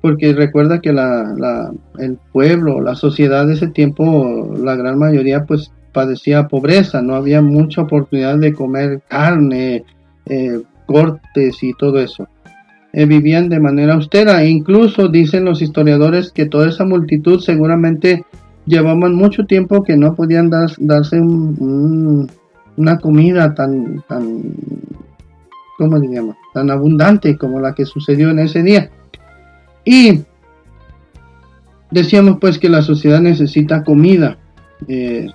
porque 0.00 0.32
recuerda 0.32 0.80
que 0.80 0.92
la, 0.92 1.70
el 1.98 2.18
pueblo, 2.32 2.80
la 2.80 2.94
sociedad 2.94 3.46
de 3.46 3.54
ese 3.54 3.68
tiempo, 3.68 4.54
la 4.56 4.76
gran 4.76 4.98
mayoría 4.98 5.44
pues 5.44 5.72
padecía 5.92 6.48
pobreza, 6.48 7.02
no 7.02 7.14
había 7.14 7.42
mucha 7.42 7.82
oportunidad 7.82 8.38
de 8.38 8.52
comer 8.52 9.02
carne, 9.08 9.84
eh, 10.26 10.60
cortes 10.86 11.62
y 11.62 11.72
todo 11.74 11.98
eso. 11.98 12.28
Eh, 12.92 13.04
vivían 13.04 13.48
de 13.48 13.60
manera 13.60 13.94
austera. 13.94 14.42
E 14.42 14.48
incluso 14.48 15.08
dicen 15.08 15.44
los 15.44 15.60
historiadores 15.60 16.32
que 16.32 16.46
toda 16.46 16.68
esa 16.68 16.84
multitud 16.84 17.40
seguramente 17.40 18.24
llevaban 18.66 19.14
mucho 19.14 19.44
tiempo 19.44 19.82
que 19.82 19.96
no 19.96 20.14
podían 20.14 20.50
darse 20.50 21.20
una 21.20 22.98
comida 22.98 23.54
tan, 23.54 24.02
tan 24.08 24.42
¿cómo 25.78 25.98
diríamos? 25.98 26.36
Tan 26.52 26.70
abundante 26.70 27.38
como 27.38 27.60
la 27.60 27.74
que 27.74 27.86
sucedió 27.86 28.30
en 28.30 28.40
ese 28.40 28.62
día. 28.62 28.90
Y 29.84 30.20
decíamos 31.90 32.38
pues 32.40 32.58
que 32.58 32.68
la 32.68 32.82
sociedad 32.82 33.20
necesita 33.20 33.84
comida. 33.84 34.36
Eh, 34.88 35.28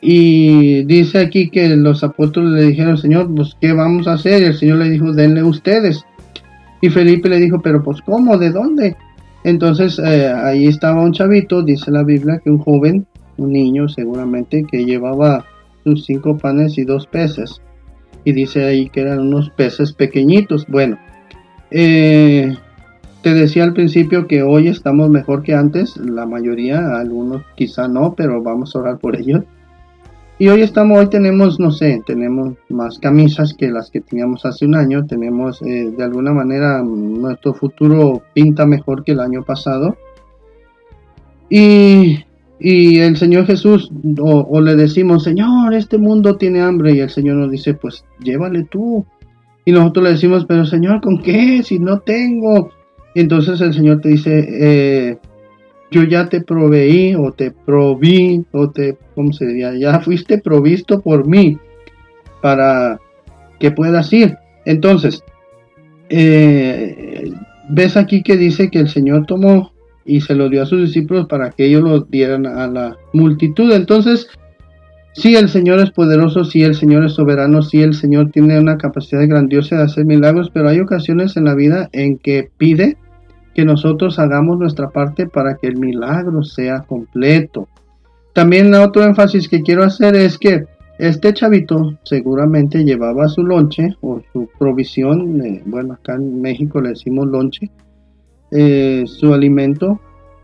y 0.00 0.84
dice 0.84 1.18
aquí 1.18 1.50
que 1.50 1.68
los 1.76 2.04
apóstoles 2.04 2.52
le 2.52 2.66
dijeron, 2.66 2.98
Señor, 2.98 3.34
pues 3.34 3.56
¿qué 3.60 3.72
vamos 3.72 4.06
a 4.06 4.12
hacer? 4.12 4.42
Y 4.42 4.46
el 4.46 4.54
Señor 4.54 4.78
le 4.78 4.90
dijo, 4.90 5.12
denle 5.12 5.42
ustedes. 5.42 6.04
Y 6.80 6.90
Felipe 6.90 7.28
le 7.28 7.40
dijo, 7.40 7.60
pero 7.60 7.82
pues 7.82 8.02
¿cómo? 8.02 8.36
¿De 8.36 8.50
dónde? 8.50 8.96
Entonces 9.42 9.98
eh, 9.98 10.28
ahí 10.28 10.66
estaba 10.66 11.02
un 11.02 11.12
chavito, 11.12 11.62
dice 11.62 11.90
la 11.90 12.04
Biblia, 12.04 12.40
que 12.44 12.50
un 12.50 12.58
joven, 12.58 13.06
un 13.38 13.52
niño 13.52 13.88
seguramente, 13.88 14.64
que 14.70 14.84
llevaba 14.84 15.44
sus 15.84 16.04
cinco 16.04 16.36
panes 16.36 16.76
y 16.78 16.84
dos 16.84 17.06
peces. 17.06 17.60
Y 18.26 18.32
dice 18.32 18.64
ahí 18.64 18.88
que 18.90 19.02
eran 19.02 19.20
unos 19.20 19.50
peces 19.50 19.92
pequeñitos. 19.92 20.66
Bueno, 20.66 20.98
eh, 21.70 22.56
te 23.22 23.34
decía 23.34 23.62
al 23.62 23.72
principio 23.72 24.26
que 24.26 24.42
hoy 24.42 24.66
estamos 24.66 25.08
mejor 25.10 25.44
que 25.44 25.54
antes, 25.54 25.96
la 25.96 26.26
mayoría, 26.26 26.98
algunos 26.98 27.42
quizá 27.54 27.86
no, 27.86 28.14
pero 28.16 28.42
vamos 28.42 28.74
a 28.74 28.80
orar 28.80 28.98
por 28.98 29.14
ellos. 29.14 29.44
Y 30.40 30.48
hoy 30.48 30.62
estamos, 30.62 30.98
hoy 30.98 31.08
tenemos, 31.08 31.60
no 31.60 31.70
sé, 31.70 32.02
tenemos 32.04 32.54
más 32.68 32.98
camisas 32.98 33.54
que 33.54 33.70
las 33.70 33.92
que 33.92 34.00
teníamos 34.00 34.44
hace 34.44 34.66
un 34.66 34.74
año, 34.74 35.06
tenemos 35.06 35.62
eh, 35.62 35.92
de 35.96 36.02
alguna 36.02 36.32
manera 36.32 36.82
nuestro 36.82 37.54
futuro 37.54 38.22
pinta 38.34 38.66
mejor 38.66 39.04
que 39.04 39.12
el 39.12 39.20
año 39.20 39.44
pasado. 39.44 39.96
Y, 41.48 42.25
el 42.58 43.16
Señor 43.16 43.46
Jesús, 43.46 43.90
o, 44.18 44.60
le 44.60 44.76
decimos, 44.76 45.24
Señor, 45.24 45.74
este 45.74 45.98
mundo 45.98 46.36
tiene 46.36 46.60
hambre, 46.60 46.92
y 46.92 47.00
el 47.00 47.10
Señor 47.10 47.36
nos 47.36 47.50
dice, 47.50 47.74
pues 47.74 48.04
llévale 48.20 48.64
tú. 48.64 49.04
Y 49.64 49.72
nosotros 49.72 50.04
le 50.04 50.10
decimos, 50.12 50.46
pero 50.46 50.64
Señor, 50.64 51.00
¿con 51.00 51.20
qué? 51.20 51.62
Si 51.62 51.78
no 51.78 52.00
tengo. 52.00 52.70
Y 53.14 53.20
entonces 53.20 53.60
el 53.60 53.74
Señor 53.74 54.00
te 54.00 54.10
dice, 54.10 54.46
eh, 54.48 55.18
yo 55.90 56.04
ya 56.04 56.28
te 56.28 56.40
proveí 56.40 57.14
o 57.14 57.32
te 57.32 57.50
proví 57.50 58.44
o 58.52 58.70
te, 58.70 58.96
¿cómo 59.14 59.32
se 59.32 59.46
diría? 59.46 59.74
Ya 59.74 60.00
fuiste 60.00 60.38
provisto 60.38 61.00
por 61.00 61.26
mí 61.26 61.58
para 62.40 63.00
que 63.58 63.70
puedas 63.70 64.12
ir. 64.12 64.36
Entonces, 64.64 65.22
eh, 66.08 67.32
ves 67.68 67.96
aquí 67.96 68.22
que 68.22 68.36
dice 68.36 68.70
que 68.70 68.78
el 68.78 68.88
Señor 68.88 69.26
tomó 69.26 69.72
y 70.06 70.20
se 70.20 70.34
lo 70.34 70.48
dio 70.48 70.62
a 70.62 70.66
sus 70.66 70.80
discípulos 70.80 71.26
para 71.26 71.50
que 71.50 71.66
ellos 71.66 71.82
lo 71.82 72.00
dieran 72.00 72.46
a 72.46 72.66
la 72.66 72.96
multitud. 73.12 73.72
Entonces, 73.72 74.28
si 75.12 75.34
el 75.34 75.48
Señor 75.48 75.80
es 75.80 75.90
poderoso, 75.90 76.44
si 76.44 76.62
el 76.62 76.74
Señor 76.74 77.04
es 77.04 77.14
soberano, 77.14 77.62
si 77.62 77.82
el 77.82 77.94
Señor 77.94 78.30
tiene 78.30 78.60
una 78.60 78.76
capacidad 78.76 79.26
grandiosa 79.26 79.76
de 79.76 79.84
hacer 79.84 80.04
milagros, 80.04 80.50
pero 80.52 80.68
hay 80.68 80.80
ocasiones 80.80 81.36
en 81.36 81.44
la 81.44 81.54
vida 81.54 81.88
en 81.92 82.18
que 82.18 82.50
pide 82.58 82.96
que 83.54 83.64
nosotros 83.64 84.18
hagamos 84.18 84.58
nuestra 84.58 84.90
parte 84.90 85.26
para 85.26 85.56
que 85.56 85.68
el 85.68 85.78
milagro 85.78 86.42
sea 86.42 86.80
completo. 86.82 87.68
También 88.34 88.74
otro 88.74 89.02
énfasis 89.02 89.48
que 89.48 89.62
quiero 89.62 89.82
hacer 89.82 90.14
es 90.14 90.36
que 90.36 90.66
este 90.98 91.32
chavito 91.32 91.98
seguramente 92.04 92.84
llevaba 92.84 93.28
su 93.28 93.42
lonche 93.42 93.96
o 94.02 94.20
su 94.32 94.48
provisión, 94.58 95.42
bueno, 95.64 95.94
acá 95.94 96.16
en 96.16 96.42
México 96.42 96.80
le 96.82 96.90
decimos 96.90 97.26
lonche, 97.28 97.70
eh, 98.56 99.04
su 99.06 99.34
alimento 99.34 100.00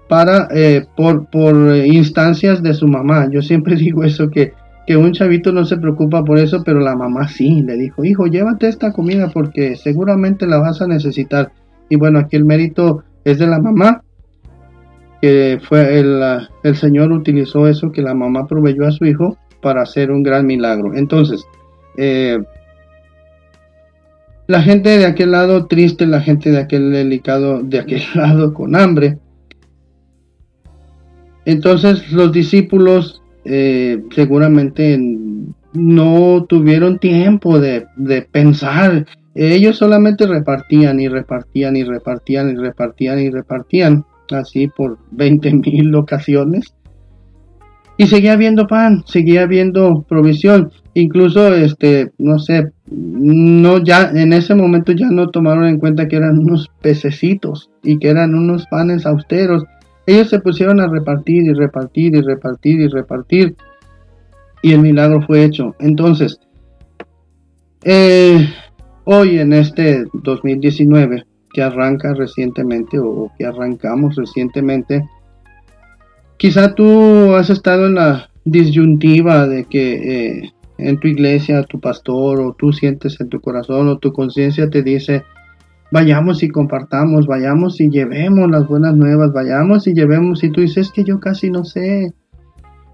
para 0.09 0.47
eh, 0.55 0.85
por, 0.95 1.31
por 1.31 1.55
instancias 1.87 2.63
de 2.63 2.75
su 2.75 2.87
mamá. 2.87 3.29
Yo 3.31 3.41
siempre 3.41 3.77
digo 3.77 4.05
eso 4.05 4.29
que, 4.29 4.53
que 4.87 4.97
un 4.97 5.13
chavito 5.13 5.53
no 5.53 5.65
se 5.65 5.79
preocupa 5.79 6.23
por 6.23 6.39
eso, 6.39 6.63
pero 6.63 6.81
la 6.81 6.95
mamá 6.95 7.29
sí, 7.29 7.63
le 7.63 7.77
dijo, 7.77 8.05
hijo, 8.05 8.27
llévate 8.27 8.69
esta 8.69 8.93
comida 8.93 9.31
porque 9.33 9.77
seguramente 9.77 10.47
la 10.47 10.59
vas 10.59 10.83
a 10.83 10.87
necesitar. 10.87 11.53
Y 11.89 11.97
bueno, 11.97 12.19
aquí 12.19 12.37
el 12.37 12.45
mérito 12.45 13.03
es 13.25 13.39
de 13.39 13.47
la 13.47 13.59
mamá, 13.59 14.03
que 15.23 15.59
fue 15.63 15.99
el, 15.99 16.21
el 16.63 16.77
Señor 16.77 17.13
utilizó 17.13 17.67
eso 17.67 17.93
que 17.93 18.03
la 18.03 18.13
mamá 18.13 18.47
proveyó 18.47 18.87
a 18.87 18.91
su 18.91 19.07
hijo 19.07 19.39
para 19.63 19.83
hacer 19.83 20.11
un 20.11 20.23
gran 20.23 20.45
milagro. 20.45 20.95
Entonces, 20.95 21.43
eh, 21.97 22.39
la 24.53 24.63
gente 24.63 24.99
de 24.99 25.07
aquel 25.07 25.31
lado 25.33 25.67
triste, 25.67 26.07
la 26.07 26.21
gente 26.21 26.51
de 26.51 26.59
aquel 26.59 26.93
delicado, 26.93 27.63
de 27.63 27.81
aquel 27.81 28.03
lado 28.15 28.53
con 28.53 28.77
hambre. 28.77 29.19
Entonces 31.45 32.13
los 32.13 32.31
discípulos 32.33 33.23
eh, 33.45 34.03
seguramente 34.15 35.01
no 35.73 36.45
tuvieron 36.49 36.99
tiempo 36.99 37.59
de, 37.59 37.87
de 37.97 38.23
pensar 38.23 39.07
ellos 39.35 39.79
solamente 39.79 40.27
repartían 40.27 41.01
y 41.01 41.09
repartían 41.09 41.75
y 41.77 41.85
repartían 41.85 42.51
y 42.51 42.55
repartían 42.57 43.19
y 43.19 43.31
repartían, 43.31 44.05
así 44.31 44.69
por 44.69 44.99
20 45.13 45.55
mil 45.55 45.95
ocasiones. 45.95 46.75
Y 47.97 48.07
seguía 48.07 48.35
habiendo 48.35 48.67
pan, 48.67 49.05
seguía 49.07 49.43
habiendo 49.43 50.05
provisión. 50.07 50.71
Incluso, 50.95 51.55
este, 51.55 52.13
no 52.19 52.39
sé, 52.39 52.71
no 52.91 53.83
ya, 53.83 54.11
en 54.15 54.33
ese 54.33 54.55
momento 54.55 54.93
ya 54.93 55.09
no 55.11 55.31
tomaron 55.31 55.65
en 55.65 55.79
cuenta 55.79 56.07
que 56.07 56.17
eran 56.17 56.39
unos 56.39 56.71
pececitos 56.83 57.71
y 57.83 57.99
que 57.99 58.09
eran 58.09 58.35
unos 58.35 58.67
panes 58.67 59.07
austeros. 59.07 59.65
Ellos 60.07 60.29
se 60.29 60.41
pusieron 60.41 60.81
a 60.81 60.89
repartir 60.89 61.45
y 61.45 61.53
repartir 61.55 62.15
y 62.15 62.21
repartir 62.21 62.81
y 62.81 62.89
repartir. 62.89 63.57
Y 64.63 64.73
el 64.73 64.81
milagro 64.81 65.23
fue 65.23 65.45
hecho. 65.45 65.75
Entonces, 65.81 66.39
eh, 67.85 68.47
Hoy 69.05 69.41
en 69.41 69.53
este 69.53 70.05
2019 70.13 71.25
que 71.53 71.63
arranca 71.63 72.15
recientemente 72.15 73.01
o 73.01 73.33
que 73.37 73.45
arrancamos 73.45 74.15
recientemente, 74.15 75.05
quizá 76.37 76.75
tú 76.75 77.35
has 77.35 77.51
estado 77.51 77.87
en 77.89 77.97
la 77.97 78.31
disyuntiva 78.45 79.49
de 79.49 79.65
que 79.65 79.95
eh, 80.39 80.53
en 80.89 80.99
tu 80.99 81.09
iglesia 81.09 81.63
tu 81.65 81.81
pastor 81.81 82.41
o 82.41 82.55
tú 82.55 82.73
sientes 82.73 83.21
en 83.21 83.29
tu 83.29 83.41
corazón 83.41 83.89
o 83.89 83.99
tu 83.99 84.13
conciencia 84.13 84.69
te 84.71 84.83
dice, 84.83 85.25
vayamos 85.91 86.43
y 86.43 86.49
compartamos, 86.49 87.27
vayamos 87.27 87.81
y 87.81 87.91
llevemos 87.91 88.51
las 88.51 88.67
buenas 88.67 88.97
nuevas, 88.97 89.33
vayamos 89.33 89.87
y 89.87 89.95
llevemos 89.95 90.43
y 90.43 90.51
tú 90.51 90.63
dices, 90.63 90.87
es 90.89 90.93
que 90.93 91.05
yo 91.05 91.21
casi 91.21 91.51
no 91.51 91.65
sé, 91.65 92.13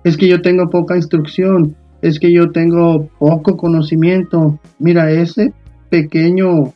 es 0.05 0.17
que 0.17 0.29
yo 0.29 0.43
tengo 0.43 0.69
poca 0.69 0.97
instrucción, 0.97 1.77
es 2.03 2.19
que 2.19 2.33
yo 2.33 2.51
tengo 2.51 3.09
poco 3.19 3.57
conocimiento. 3.57 4.59
Mira, 4.79 5.11
ese 5.11 5.53
pequeño 5.91 6.73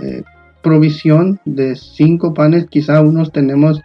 eh, 0.00 0.22
provisión 0.62 1.40
de 1.44 1.76
cinco 1.76 2.34
panes, 2.34 2.66
quizá 2.66 3.00
unos 3.00 3.32
tenemos 3.32 3.80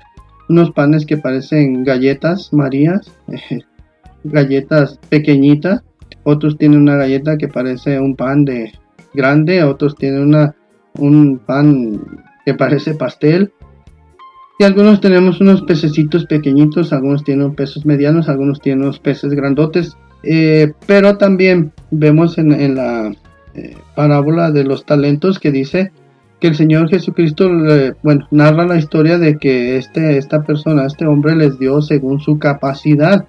unos 0.49 0.71
panes 0.71 1.05
que 1.05 1.17
parecen 1.17 1.83
galletas 1.83 2.53
marías, 2.53 3.11
galletas 4.23 4.99
pequeñitas, 5.09 5.83
otros 6.29 6.57
tienen 6.57 6.81
una 6.81 6.97
galleta 6.97 7.37
que 7.37 7.47
parece 7.47 7.99
un 8.01 8.15
pan 8.15 8.43
de 8.43 8.73
grande, 9.13 9.63
otros 9.63 9.95
tienen 9.95 10.23
una, 10.23 10.55
un 10.95 11.39
pan 11.39 12.01
que 12.45 12.53
parece 12.53 12.95
pastel. 12.95 13.53
Y 14.59 14.65
algunos 14.65 14.99
tenemos 14.99 15.39
unos 15.39 15.61
pececitos 15.61 16.25
pequeñitos, 16.25 16.91
algunos 16.91 17.23
tienen 17.23 17.55
peces 17.55 17.85
medianos, 17.85 18.27
algunos 18.27 18.59
tienen 18.59 18.83
unos 18.83 18.99
peces 18.99 19.33
grandotes. 19.33 19.95
Eh, 20.23 20.73
pero 20.85 21.17
también 21.17 21.71
vemos 21.91 22.37
en 22.37 22.75
la 22.75 23.13
eh, 23.53 23.77
parábola 23.95 24.51
de 24.51 24.65
los 24.65 24.85
talentos 24.85 25.39
que 25.39 25.51
dice 25.51 25.91
que 26.41 26.47
el 26.47 26.55
Señor 26.55 26.89
Jesucristo, 26.89 27.49
bueno, 28.03 28.27
narra 28.31 28.67
la 28.67 28.77
historia 28.77 29.17
de 29.17 29.37
que 29.37 29.77
este, 29.77 30.17
esta 30.17 30.43
persona, 30.43 30.85
este 30.85 31.07
hombre 31.07 31.35
les 31.35 31.57
dio 31.57 31.81
según 31.81 32.19
su 32.19 32.37
capacidad. 32.37 33.25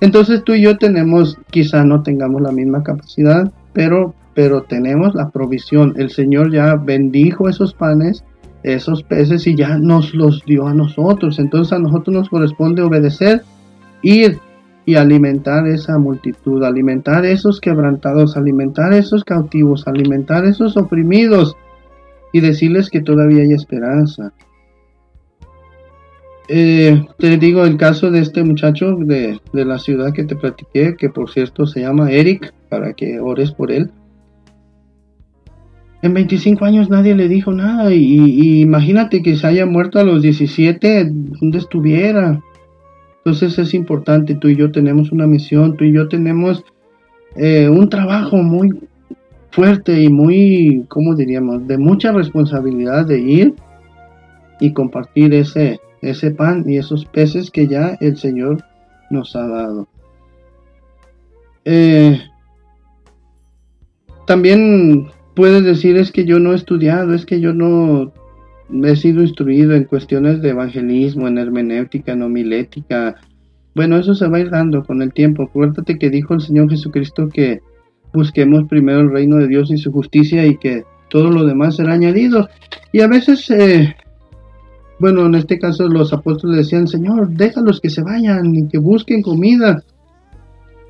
Entonces 0.00 0.44
tú 0.44 0.54
y 0.54 0.62
yo 0.62 0.78
tenemos, 0.78 1.38
quizá 1.50 1.84
no 1.84 2.02
tengamos 2.02 2.40
la 2.40 2.52
misma 2.52 2.82
capacidad, 2.82 3.50
pero, 3.72 4.14
pero 4.34 4.62
tenemos 4.62 5.14
la 5.14 5.30
provisión. 5.30 5.94
El 5.96 6.10
Señor 6.10 6.52
ya 6.52 6.76
bendijo 6.76 7.48
esos 7.48 7.74
panes, 7.74 8.24
esos 8.62 9.02
peces 9.02 9.46
y 9.46 9.56
ya 9.56 9.78
nos 9.78 10.14
los 10.14 10.44
dio 10.44 10.66
a 10.66 10.74
nosotros. 10.74 11.38
Entonces 11.38 11.72
a 11.72 11.78
nosotros 11.78 12.14
nos 12.14 12.28
corresponde 12.28 12.82
obedecer, 12.82 13.42
ir 14.02 14.38
y 14.86 14.94
alimentar 14.94 15.66
esa 15.66 15.98
multitud, 15.98 16.64
alimentar 16.64 17.26
esos 17.26 17.60
quebrantados, 17.60 18.36
alimentar 18.36 18.94
esos 18.94 19.24
cautivos, 19.24 19.86
alimentar 19.86 20.46
esos 20.46 20.76
oprimidos 20.76 21.56
y 22.32 22.40
decirles 22.40 22.88
que 22.88 23.00
todavía 23.00 23.42
hay 23.42 23.52
esperanza. 23.52 24.32
Eh, 26.50 27.04
te 27.18 27.36
digo 27.36 27.64
el 27.66 27.76
caso 27.76 28.10
de 28.10 28.20
este 28.20 28.42
muchacho 28.42 28.96
de, 28.96 29.38
la 29.52 29.78
ciudad 29.78 30.14
que 30.14 30.24
te 30.24 30.34
platiqué, 30.34 30.96
que 30.96 31.10
por 31.10 31.30
cierto 31.30 31.66
se 31.66 31.80
llama 31.80 32.10
Eric, 32.10 32.54
para 32.70 32.94
que 32.94 33.20
ores 33.20 33.52
por 33.52 33.70
él. 33.70 33.90
En 36.00 36.14
25 36.14 36.64
años 36.64 36.88
nadie 36.88 37.14
le 37.14 37.28
dijo 37.28 37.52
nada 37.52 37.92
y, 37.92 38.62
imagínate 38.62 39.22
que 39.22 39.36
se 39.36 39.46
haya 39.46 39.66
muerto 39.66 39.98
a 39.98 40.04
los 40.04 40.22
17, 40.22 41.10
¿dónde 41.10 41.58
estuviera? 41.58 42.40
Entonces 43.18 43.58
es 43.58 43.74
importante, 43.74 44.34
tú 44.34 44.48
y 44.48 44.56
yo 44.56 44.70
tenemos 44.72 45.12
una 45.12 45.26
misión, 45.26 45.76
tú 45.76 45.84
y 45.84 45.92
yo 45.92 46.08
tenemos 46.08 46.64
eh, 47.36 47.68
un 47.68 47.90
trabajo 47.90 48.38
muy 48.38 48.70
fuerte 49.50 50.00
y 50.00 50.08
muy, 50.08 50.84
¿cómo 50.88 51.14
diríamos?, 51.14 51.66
de 51.66 51.76
mucha 51.76 52.12
responsabilidad 52.12 53.06
de 53.06 53.18
ir 53.18 53.54
y 54.60 54.72
compartir 54.72 55.34
ese, 55.34 55.80
ese 56.02 56.30
pan 56.30 56.64
y 56.66 56.78
esos 56.78 57.04
peces 57.04 57.50
que 57.50 57.66
ya 57.66 57.96
el 58.00 58.16
Señor 58.16 58.64
nos 59.10 59.34
ha 59.36 59.46
dado. 59.46 59.88
Eh, 61.64 62.20
también 64.26 65.08
puedes 65.34 65.64
decir 65.64 65.96
es 65.96 66.12
que 66.12 66.24
yo 66.24 66.38
no 66.38 66.52
he 66.52 66.56
estudiado, 66.56 67.14
es 67.14 67.26
que 67.26 67.40
yo 67.40 67.52
no 67.52 68.12
he 68.84 68.96
sido 68.96 69.22
instruido 69.22 69.74
en 69.74 69.84
cuestiones 69.84 70.42
de 70.42 70.50
evangelismo, 70.50 71.28
en 71.28 71.38
hermenéutica, 71.38 72.12
en 72.12 72.22
homilética. 72.22 73.16
Bueno, 73.74 73.96
eso 73.96 74.14
se 74.14 74.28
va 74.28 74.38
a 74.38 74.40
ir 74.40 74.50
dando 74.50 74.84
con 74.84 75.02
el 75.02 75.12
tiempo. 75.12 75.44
Acuérdate 75.44 75.98
que 75.98 76.10
dijo 76.10 76.34
el 76.34 76.40
Señor 76.40 76.70
Jesucristo 76.70 77.28
que 77.28 77.60
busquemos 78.12 78.64
primero 78.68 79.00
el 79.00 79.10
reino 79.10 79.36
de 79.36 79.48
Dios 79.48 79.70
y 79.70 79.78
su 79.78 79.92
justicia 79.92 80.46
y 80.46 80.56
que 80.56 80.84
todo 81.08 81.30
lo 81.30 81.44
demás 81.44 81.76
será 81.76 81.94
añadido. 81.94 82.48
Y 82.92 83.00
a 83.00 83.08
veces 83.08 83.50
eh, 83.50 83.94
bueno, 84.98 85.26
en 85.26 85.34
este 85.34 85.58
caso 85.58 85.86
los 85.88 86.12
apóstoles 86.12 86.58
decían, 86.58 86.88
Señor, 86.88 87.28
déjalos 87.30 87.80
que 87.80 87.90
se 87.90 88.02
vayan 88.02 88.54
y 88.54 88.68
que 88.68 88.78
busquen 88.78 89.22
comida. 89.22 89.82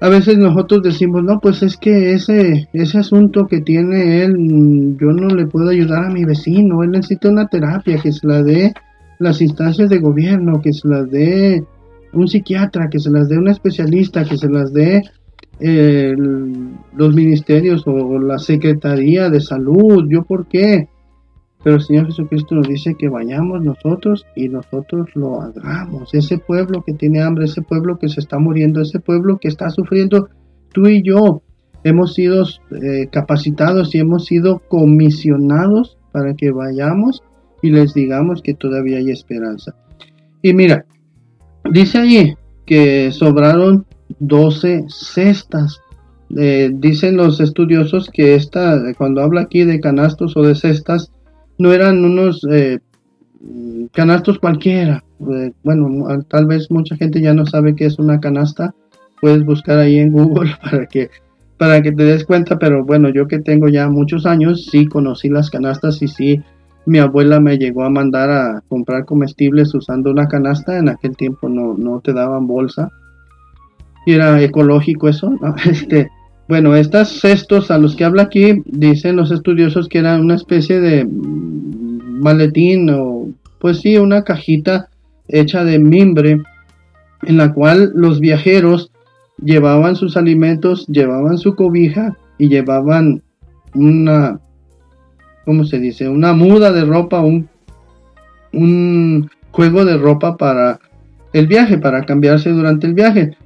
A 0.00 0.08
veces 0.08 0.38
nosotros 0.38 0.82
decimos, 0.82 1.24
no, 1.24 1.40
pues 1.40 1.62
es 1.62 1.76
que 1.76 2.12
ese, 2.12 2.68
ese 2.72 2.98
asunto 2.98 3.46
que 3.46 3.60
tiene 3.60 4.22
él, 4.22 4.96
yo 5.00 5.08
no 5.08 5.28
le 5.34 5.46
puedo 5.46 5.70
ayudar 5.70 6.04
a 6.04 6.10
mi 6.10 6.24
vecino, 6.24 6.84
él 6.84 6.92
necesita 6.92 7.28
una 7.28 7.48
terapia, 7.48 7.98
que 7.98 8.12
se 8.12 8.26
la 8.26 8.42
dé 8.42 8.72
las 9.18 9.40
instancias 9.42 9.90
de 9.90 9.98
gobierno, 9.98 10.60
que 10.60 10.72
se 10.72 10.86
las 10.86 11.10
dé 11.10 11.64
un 12.12 12.28
psiquiatra, 12.28 12.88
que 12.88 13.00
se 13.00 13.10
las 13.10 13.28
dé 13.28 13.38
un 13.38 13.48
especialista, 13.48 14.24
que 14.24 14.36
se 14.36 14.48
las 14.48 14.72
dé 14.72 15.02
eh, 15.60 16.14
los 16.96 17.14
ministerios 17.14 17.82
o 17.86 18.18
la 18.20 18.38
Secretaría 18.38 19.28
de 19.28 19.40
Salud, 19.40 20.06
yo 20.08 20.22
por 20.22 20.46
qué. 20.46 20.88
Pero 21.62 21.76
el 21.76 21.82
Señor 21.82 22.06
Jesucristo 22.06 22.54
nos 22.54 22.68
dice 22.68 22.94
que 22.94 23.08
vayamos 23.08 23.62
nosotros 23.62 24.26
y 24.36 24.48
nosotros 24.48 25.08
lo 25.14 25.40
hagamos. 25.40 26.14
Ese 26.14 26.38
pueblo 26.38 26.82
que 26.82 26.92
tiene 26.92 27.20
hambre, 27.20 27.46
ese 27.46 27.62
pueblo 27.62 27.98
que 27.98 28.08
se 28.08 28.20
está 28.20 28.38
muriendo, 28.38 28.80
ese 28.80 29.00
pueblo 29.00 29.38
que 29.38 29.48
está 29.48 29.68
sufriendo, 29.70 30.28
tú 30.72 30.86
y 30.86 31.02
yo 31.02 31.42
hemos 31.84 32.14
sido 32.14 32.44
eh, 32.70 33.08
capacitados 33.10 33.94
y 33.94 33.98
hemos 33.98 34.26
sido 34.26 34.60
comisionados 34.68 35.98
para 36.12 36.34
que 36.34 36.50
vayamos 36.50 37.22
y 37.62 37.70
les 37.70 37.94
digamos 37.94 38.42
que 38.42 38.54
todavía 38.54 38.98
hay 38.98 39.10
esperanza. 39.10 39.74
Y 40.42 40.54
mira, 40.54 40.84
dice 41.70 41.98
allí 41.98 42.34
que 42.66 43.10
sobraron 43.12 43.86
12 44.20 44.84
cestas. 44.88 45.80
Eh, 46.36 46.70
dicen 46.72 47.16
los 47.16 47.40
estudiosos 47.40 48.10
que 48.12 48.34
esta, 48.34 48.78
cuando 48.96 49.22
habla 49.22 49.42
aquí 49.42 49.64
de 49.64 49.80
canastos 49.80 50.36
o 50.36 50.42
de 50.42 50.54
cestas, 50.54 51.10
no 51.58 51.72
eran 51.72 52.04
unos 52.04 52.46
eh, 52.50 52.78
canastos 53.92 54.38
cualquiera. 54.38 55.04
Eh, 55.20 55.52
bueno, 55.62 56.06
tal 56.28 56.46
vez 56.46 56.70
mucha 56.70 56.96
gente 56.96 57.20
ya 57.20 57.34
no 57.34 57.46
sabe 57.46 57.74
qué 57.74 57.86
es 57.86 57.98
una 57.98 58.20
canasta. 58.20 58.74
Puedes 59.20 59.44
buscar 59.44 59.78
ahí 59.78 59.98
en 59.98 60.12
Google 60.12 60.52
para 60.62 60.86
que 60.86 61.10
para 61.58 61.82
que 61.82 61.90
te 61.90 62.04
des 62.04 62.24
cuenta, 62.24 62.56
pero 62.56 62.84
bueno, 62.84 63.08
yo 63.08 63.26
que 63.26 63.40
tengo 63.40 63.68
ya 63.68 63.88
muchos 63.88 64.26
años, 64.26 64.66
sí 64.70 64.86
conocí 64.86 65.28
las 65.28 65.50
canastas 65.50 66.00
y 66.02 66.06
sí, 66.06 66.40
mi 66.86 67.00
abuela 67.00 67.40
me 67.40 67.58
llegó 67.58 67.82
a 67.82 67.90
mandar 67.90 68.30
a 68.30 68.62
comprar 68.68 69.04
comestibles 69.04 69.74
usando 69.74 70.12
una 70.12 70.28
canasta, 70.28 70.78
en 70.78 70.88
aquel 70.88 71.16
tiempo 71.16 71.48
no, 71.48 71.74
no 71.74 72.00
te 72.00 72.12
daban 72.12 72.46
bolsa, 72.46 72.90
y 74.06 74.12
era 74.12 74.40
ecológico 74.40 75.08
eso, 75.08 75.32
este, 75.68 76.08
bueno, 76.48 76.74
estos 76.74 77.20
cestos 77.20 77.70
a 77.70 77.78
los 77.78 77.94
que 77.94 78.04
habla 78.04 78.22
aquí, 78.22 78.62
dicen 78.64 79.16
los 79.16 79.30
estudiosos 79.30 79.86
que 79.88 79.98
eran 79.98 80.22
una 80.22 80.34
especie 80.34 80.80
de 80.80 81.06
maletín 81.06 82.88
o, 82.90 83.28
pues 83.58 83.80
sí, 83.80 83.98
una 83.98 84.24
cajita 84.24 84.88
hecha 85.28 85.62
de 85.64 85.78
mimbre 85.78 86.42
en 87.22 87.36
la 87.36 87.52
cual 87.52 87.92
los 87.94 88.18
viajeros 88.20 88.90
llevaban 89.42 89.94
sus 89.94 90.16
alimentos, 90.16 90.86
llevaban 90.86 91.36
su 91.36 91.54
cobija 91.54 92.16
y 92.38 92.48
llevaban 92.48 93.22
una, 93.74 94.40
¿cómo 95.44 95.64
se 95.64 95.78
dice? 95.78 96.08
Una 96.08 96.32
muda 96.32 96.72
de 96.72 96.84
ropa, 96.84 97.20
un, 97.20 97.48
un 98.54 99.30
juego 99.50 99.84
de 99.84 99.98
ropa 99.98 100.36
para 100.36 100.80
el 101.32 101.46
viaje, 101.46 101.76
para 101.78 102.04
cambiarse 102.04 102.50
durante 102.50 102.86
el 102.86 102.94
viaje. 102.94 103.36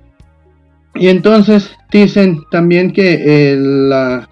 Y 0.94 1.08
entonces 1.08 1.70
dicen 1.90 2.42
también 2.50 2.92
que 2.92 3.52
eh, 3.52 3.56
la 3.56 4.28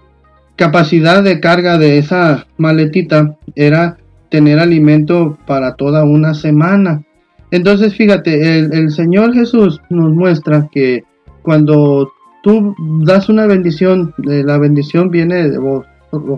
capacidad 0.57 1.23
de 1.23 1.41
carga 1.41 1.79
de 1.79 1.99
esa 1.99 2.47
maletita 2.59 3.37
era 3.55 3.97
tener 4.29 4.59
alimento 4.59 5.39
para 5.47 5.75
toda 5.75 6.05
una 6.05 6.35
semana. 6.35 7.03
Entonces, 7.51 7.97
fíjate, 7.97 8.59
el, 8.59 8.91
Señor 8.91 9.35
Jesús 9.35 9.81
nos 9.91 10.13
muestra 10.13 10.69
que 10.71 11.03
cuando 11.43 12.13
tú 12.43 12.75
das 13.05 13.29
una 13.29 13.47
bendición, 13.47 14.15
eh, 14.31 14.43
la 14.45 14.59
bendición 14.59 15.11
viene 15.11 15.49
de 15.49 15.59
vos, 15.59 15.87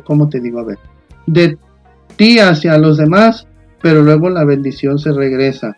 ¿cómo 0.05 0.29
te 0.29 0.41
digo? 0.41 0.61
A 0.61 0.65
ver, 0.65 0.79
de 1.27 1.59
ti 2.17 2.39
hacia 2.39 2.79
los 2.79 2.97
demás, 2.97 3.47
pero 3.83 4.03
luego 4.03 4.31
la 4.31 4.45
bendición 4.45 4.99
se 4.99 5.13
regresa. 5.13 5.77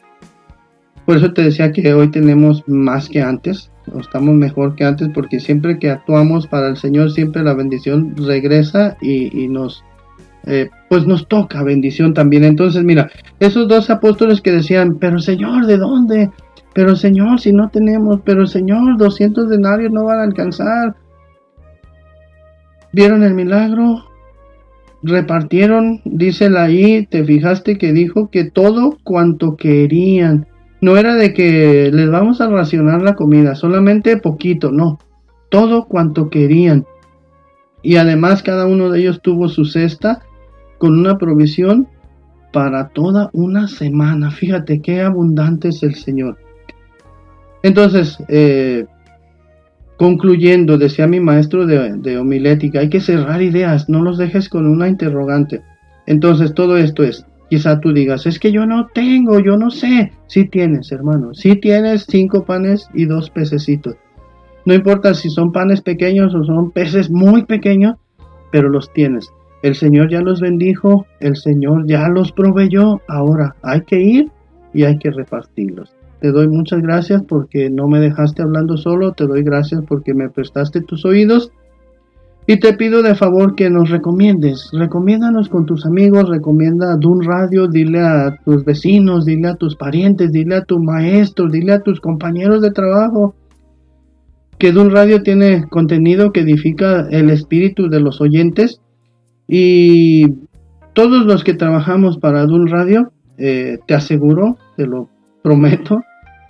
Por 1.05 1.17
eso 1.17 1.33
te 1.33 1.43
decía 1.43 1.73
que 1.73 1.93
hoy 1.95 2.11
tenemos 2.11 2.63
más 2.69 3.09
que 3.09 3.23
antes, 3.23 3.71
estamos 4.01 4.35
mejor 4.35 4.75
que 4.75 4.85
antes 4.85 5.09
porque 5.15 5.41
siempre 5.41 5.79
que 5.79 5.91
actuamos 5.91 6.47
para 6.47 6.69
el 6.69 6.77
Señor 6.77 7.11
siempre 7.11 7.43
la 7.43 7.55
bendición 7.55 8.15
regresa 8.17 8.97
y, 9.01 9.49
nos 9.49 9.85
eh, 10.47 10.69
pues 10.89 11.07
nos 11.07 11.27
toca 11.29 11.63
bendición 11.63 12.15
también. 12.15 12.45
Entonces 12.45 12.85
mira 12.85 13.11
esos 13.41 13.69
dos 13.69 13.91
apóstoles 13.91 14.41
que 14.41 14.53
decían 14.53 14.99
pero 14.99 15.19
Señor 15.19 15.67
de 15.67 15.79
dónde 15.79 16.31
pero 16.75 16.97
Señor 16.97 17.41
si 17.41 17.53
no 17.53 17.69
tenemos 17.69 18.21
pero 18.25 18.47
Señor 18.47 18.97
200 18.97 19.49
denarios 19.49 19.93
no 19.93 20.05
van 20.05 20.19
a 20.19 20.25
alcanzar 20.25 20.97
vieron 22.93 23.23
el 23.23 23.35
milagro 23.35 24.05
repartieron 25.03 26.01
dice 26.05 26.51
ahí 26.57 27.07
te 27.07 27.25
fijaste 27.25 27.79
que 27.79 27.93
dijo 27.93 28.31
que 28.31 28.45
todo 28.45 28.99
cuanto 29.05 29.57
querían 29.57 30.47
no 30.85 30.99
era 30.99 31.15
de 31.15 31.33
que 31.33 31.91
les 31.91 32.11
vamos 32.11 32.43
a 32.43 32.49
racionar 32.51 33.01
la 33.01 33.15
comida, 33.15 33.55
solamente 33.55 34.19
poquito, 34.19 34.71
no, 34.71 34.99
todo 35.49 35.87
cuanto 35.87 36.29
querían. 36.29 36.85
Y 37.81 37.97
además 37.97 38.43
cada 38.43 38.67
uno 38.67 38.91
de 38.91 39.01
ellos 39.01 39.23
tuvo 39.23 39.49
su 39.49 39.65
cesta 39.65 40.21
con 40.77 40.99
una 40.99 41.17
provisión 41.17 41.89
para 42.53 42.89
toda 42.89 43.31
una 43.33 43.67
semana. 43.67 44.31
Fíjate 44.31 44.83
qué 44.83 45.01
abundante 45.01 45.69
es 45.69 45.83
el 45.83 45.95
Señor. 45.95 46.37
Entonces, 47.63 48.19
eh, 48.29 48.85
concluyendo, 49.97 50.77
decía 50.77 51.07
mi 51.07 51.19
maestro 51.19 51.65
de, 51.65 51.95
de 51.97 52.19
homilética, 52.19 52.81
hay 52.81 52.91
que 52.91 53.01
cerrar 53.01 53.41
ideas, 53.41 53.89
no 53.89 54.03
los 54.03 54.19
dejes 54.19 54.51
con 54.51 54.67
una 54.67 54.87
interrogante. 54.87 55.63
Entonces, 56.07 56.53
todo 56.53 56.77
esto 56.77 57.05
es, 57.05 57.25
Quizá 57.51 57.81
tú 57.81 57.93
digas, 57.93 58.27
es 58.27 58.39
que 58.39 58.53
yo 58.53 58.67
no 58.67 58.89
tengo, 58.95 59.39
yo 59.39 59.57
no 59.57 59.71
sé. 59.71 60.13
Sí 60.27 60.47
tienes, 60.47 60.91
hermano. 60.93 61.35
Sí 61.35 61.57
tienes 61.57 62.07
cinco 62.09 62.45
panes 62.45 62.89
y 62.95 63.05
dos 63.05 63.31
pececitos. 63.31 63.97
No 64.65 64.75
importa 64.75 65.15
si 65.15 65.29
son 65.29 65.53
panes 65.53 65.83
pequeños 65.83 66.35
o 66.35 66.43
son 66.45 66.71
peces 66.71 67.11
muy 67.11 67.45
pequeños, 67.45 67.97
pero 68.51 68.69
los 68.69 68.93
tienes. 68.93 69.31
El 69.63 69.75
Señor 69.75 70.11
ya 70.11 70.21
los 70.21 70.41
bendijo, 70.41 71.07
el 71.21 71.37
Señor 71.37 71.87
ya 71.87 72.09
los 72.09 72.33
proveyó. 72.33 73.01
Ahora 73.09 73.57
hay 73.63 73.83
que 73.83 74.01
ir 74.01 74.31
y 74.73 74.85
hay 74.85 74.99
que 74.99 75.11
repartirlos. 75.11 75.95
Te 76.21 76.33
doy 76.33 76.49
muchas 76.49 76.81
gracias 76.81 77.23
porque 77.23 77.69
no 77.69 77.89
me 77.89 78.01
dejaste 78.01 78.43
hablando 78.43 78.79
solo. 78.79 79.13
Te 79.13 79.27
doy 79.27 79.43
gracias 79.43 79.83
porque 79.87 80.15
me 80.15 80.31
prestaste 80.31 80.81
tus 80.81 81.05
oídos 81.05 81.53
y 82.47 82.59
te 82.59 82.75
pido 82.75 83.03
de 83.03 83.15
favor 83.15 83.55
que 83.55 83.71
nos 83.71 83.89
recomiendes, 83.89 84.71
recomiéndanos 84.73 85.49
con 85.49 85.65
tus 85.65 85.87
amigos, 85.87 86.29
recomienda 86.29 86.93
a 86.93 86.97
Dun 86.97 87.23
Radio, 87.23 87.69
dile 87.69 88.01
a 88.01 88.37
tus 88.45 88.65
vecinos, 88.65 89.25
dile 89.25 89.49
a 89.49 89.55
tus 89.55 89.77
parientes, 89.77 90.31
dile 90.31 90.57
a 90.57 90.65
tu 90.65 90.79
maestro, 90.79 91.49
dile 91.49 91.73
a 91.73 91.81
tus 91.81 92.01
compañeros 92.01 92.61
de 92.61 92.71
trabajo 92.71 93.35
que 94.59 94.73
Dun 94.73 94.91
Radio 94.91 95.23
tiene 95.23 95.67
contenido 95.69 96.33
que 96.33 96.41
edifica 96.41 97.07
el 97.11 97.31
espíritu 97.31 97.89
de 97.89 98.01
los 98.01 98.21
oyentes. 98.21 98.81
Y 99.47 100.27
todos 100.93 101.27
los 101.27 101.45
que 101.45 101.55
trabajamos 101.55 102.19
para 102.19 102.47
Dun 102.47 102.69
Radio, 102.69 103.13
eh, 103.37 103.79
te 103.87 103.95
aseguro, 103.95 104.57
te 104.77 104.87
lo 104.87 105.09
prometo, 105.43 106.03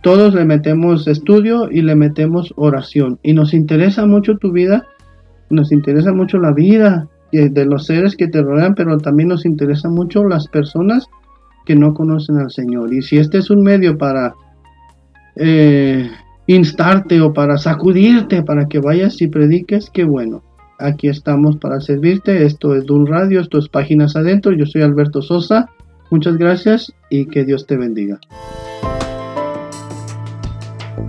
todos 0.02 0.34
le 0.34 0.44
metemos 0.44 1.08
estudio 1.08 1.70
y 1.70 1.82
le 1.82 1.96
metemos 1.96 2.52
oración. 2.56 3.18
Y 3.22 3.32
nos 3.32 3.54
interesa 3.54 4.06
mucho 4.06 4.36
tu 4.36 4.52
vida 4.52 4.84
nos 5.50 5.72
interesa 5.72 6.12
mucho 6.12 6.38
la 6.38 6.52
vida 6.52 7.08
de 7.32 7.64
los 7.64 7.86
seres 7.86 8.16
que 8.16 8.28
te 8.28 8.42
rodean, 8.42 8.74
pero 8.74 8.96
también 8.98 9.28
nos 9.28 9.44
interesa 9.44 9.88
mucho 9.88 10.24
las 10.24 10.46
personas 10.46 11.08
que 11.64 11.74
no 11.74 11.94
conocen 11.94 12.38
al 12.38 12.50
Señor. 12.50 12.92
Y 12.92 13.02
si 13.02 13.16
este 13.16 13.38
es 13.38 13.50
un 13.50 13.62
medio 13.62 13.98
para 13.98 14.34
eh, 15.36 16.08
instarte 16.46 17.20
o 17.20 17.32
para 17.32 17.58
sacudirte, 17.58 18.42
para 18.42 18.66
que 18.66 18.78
vayas 18.78 19.20
y 19.20 19.28
prediques, 19.28 19.90
qué 19.90 20.04
bueno. 20.04 20.42
aquí 20.78 21.08
estamos 21.08 21.56
para 21.56 21.80
servirte. 21.80 22.44
Esto 22.44 22.74
es 22.74 22.84
Dun 22.84 23.06
Radio, 23.06 23.40
esto 23.40 23.58
es 23.58 23.68
Páginas 23.68 24.16
Adentro. 24.16 24.52
Yo 24.52 24.66
soy 24.66 24.82
Alberto 24.82 25.22
Sosa. 25.22 25.70
Muchas 26.10 26.36
gracias 26.36 26.92
y 27.10 27.26
que 27.26 27.44
Dios 27.44 27.66
te 27.66 27.76
bendiga. 27.76 28.20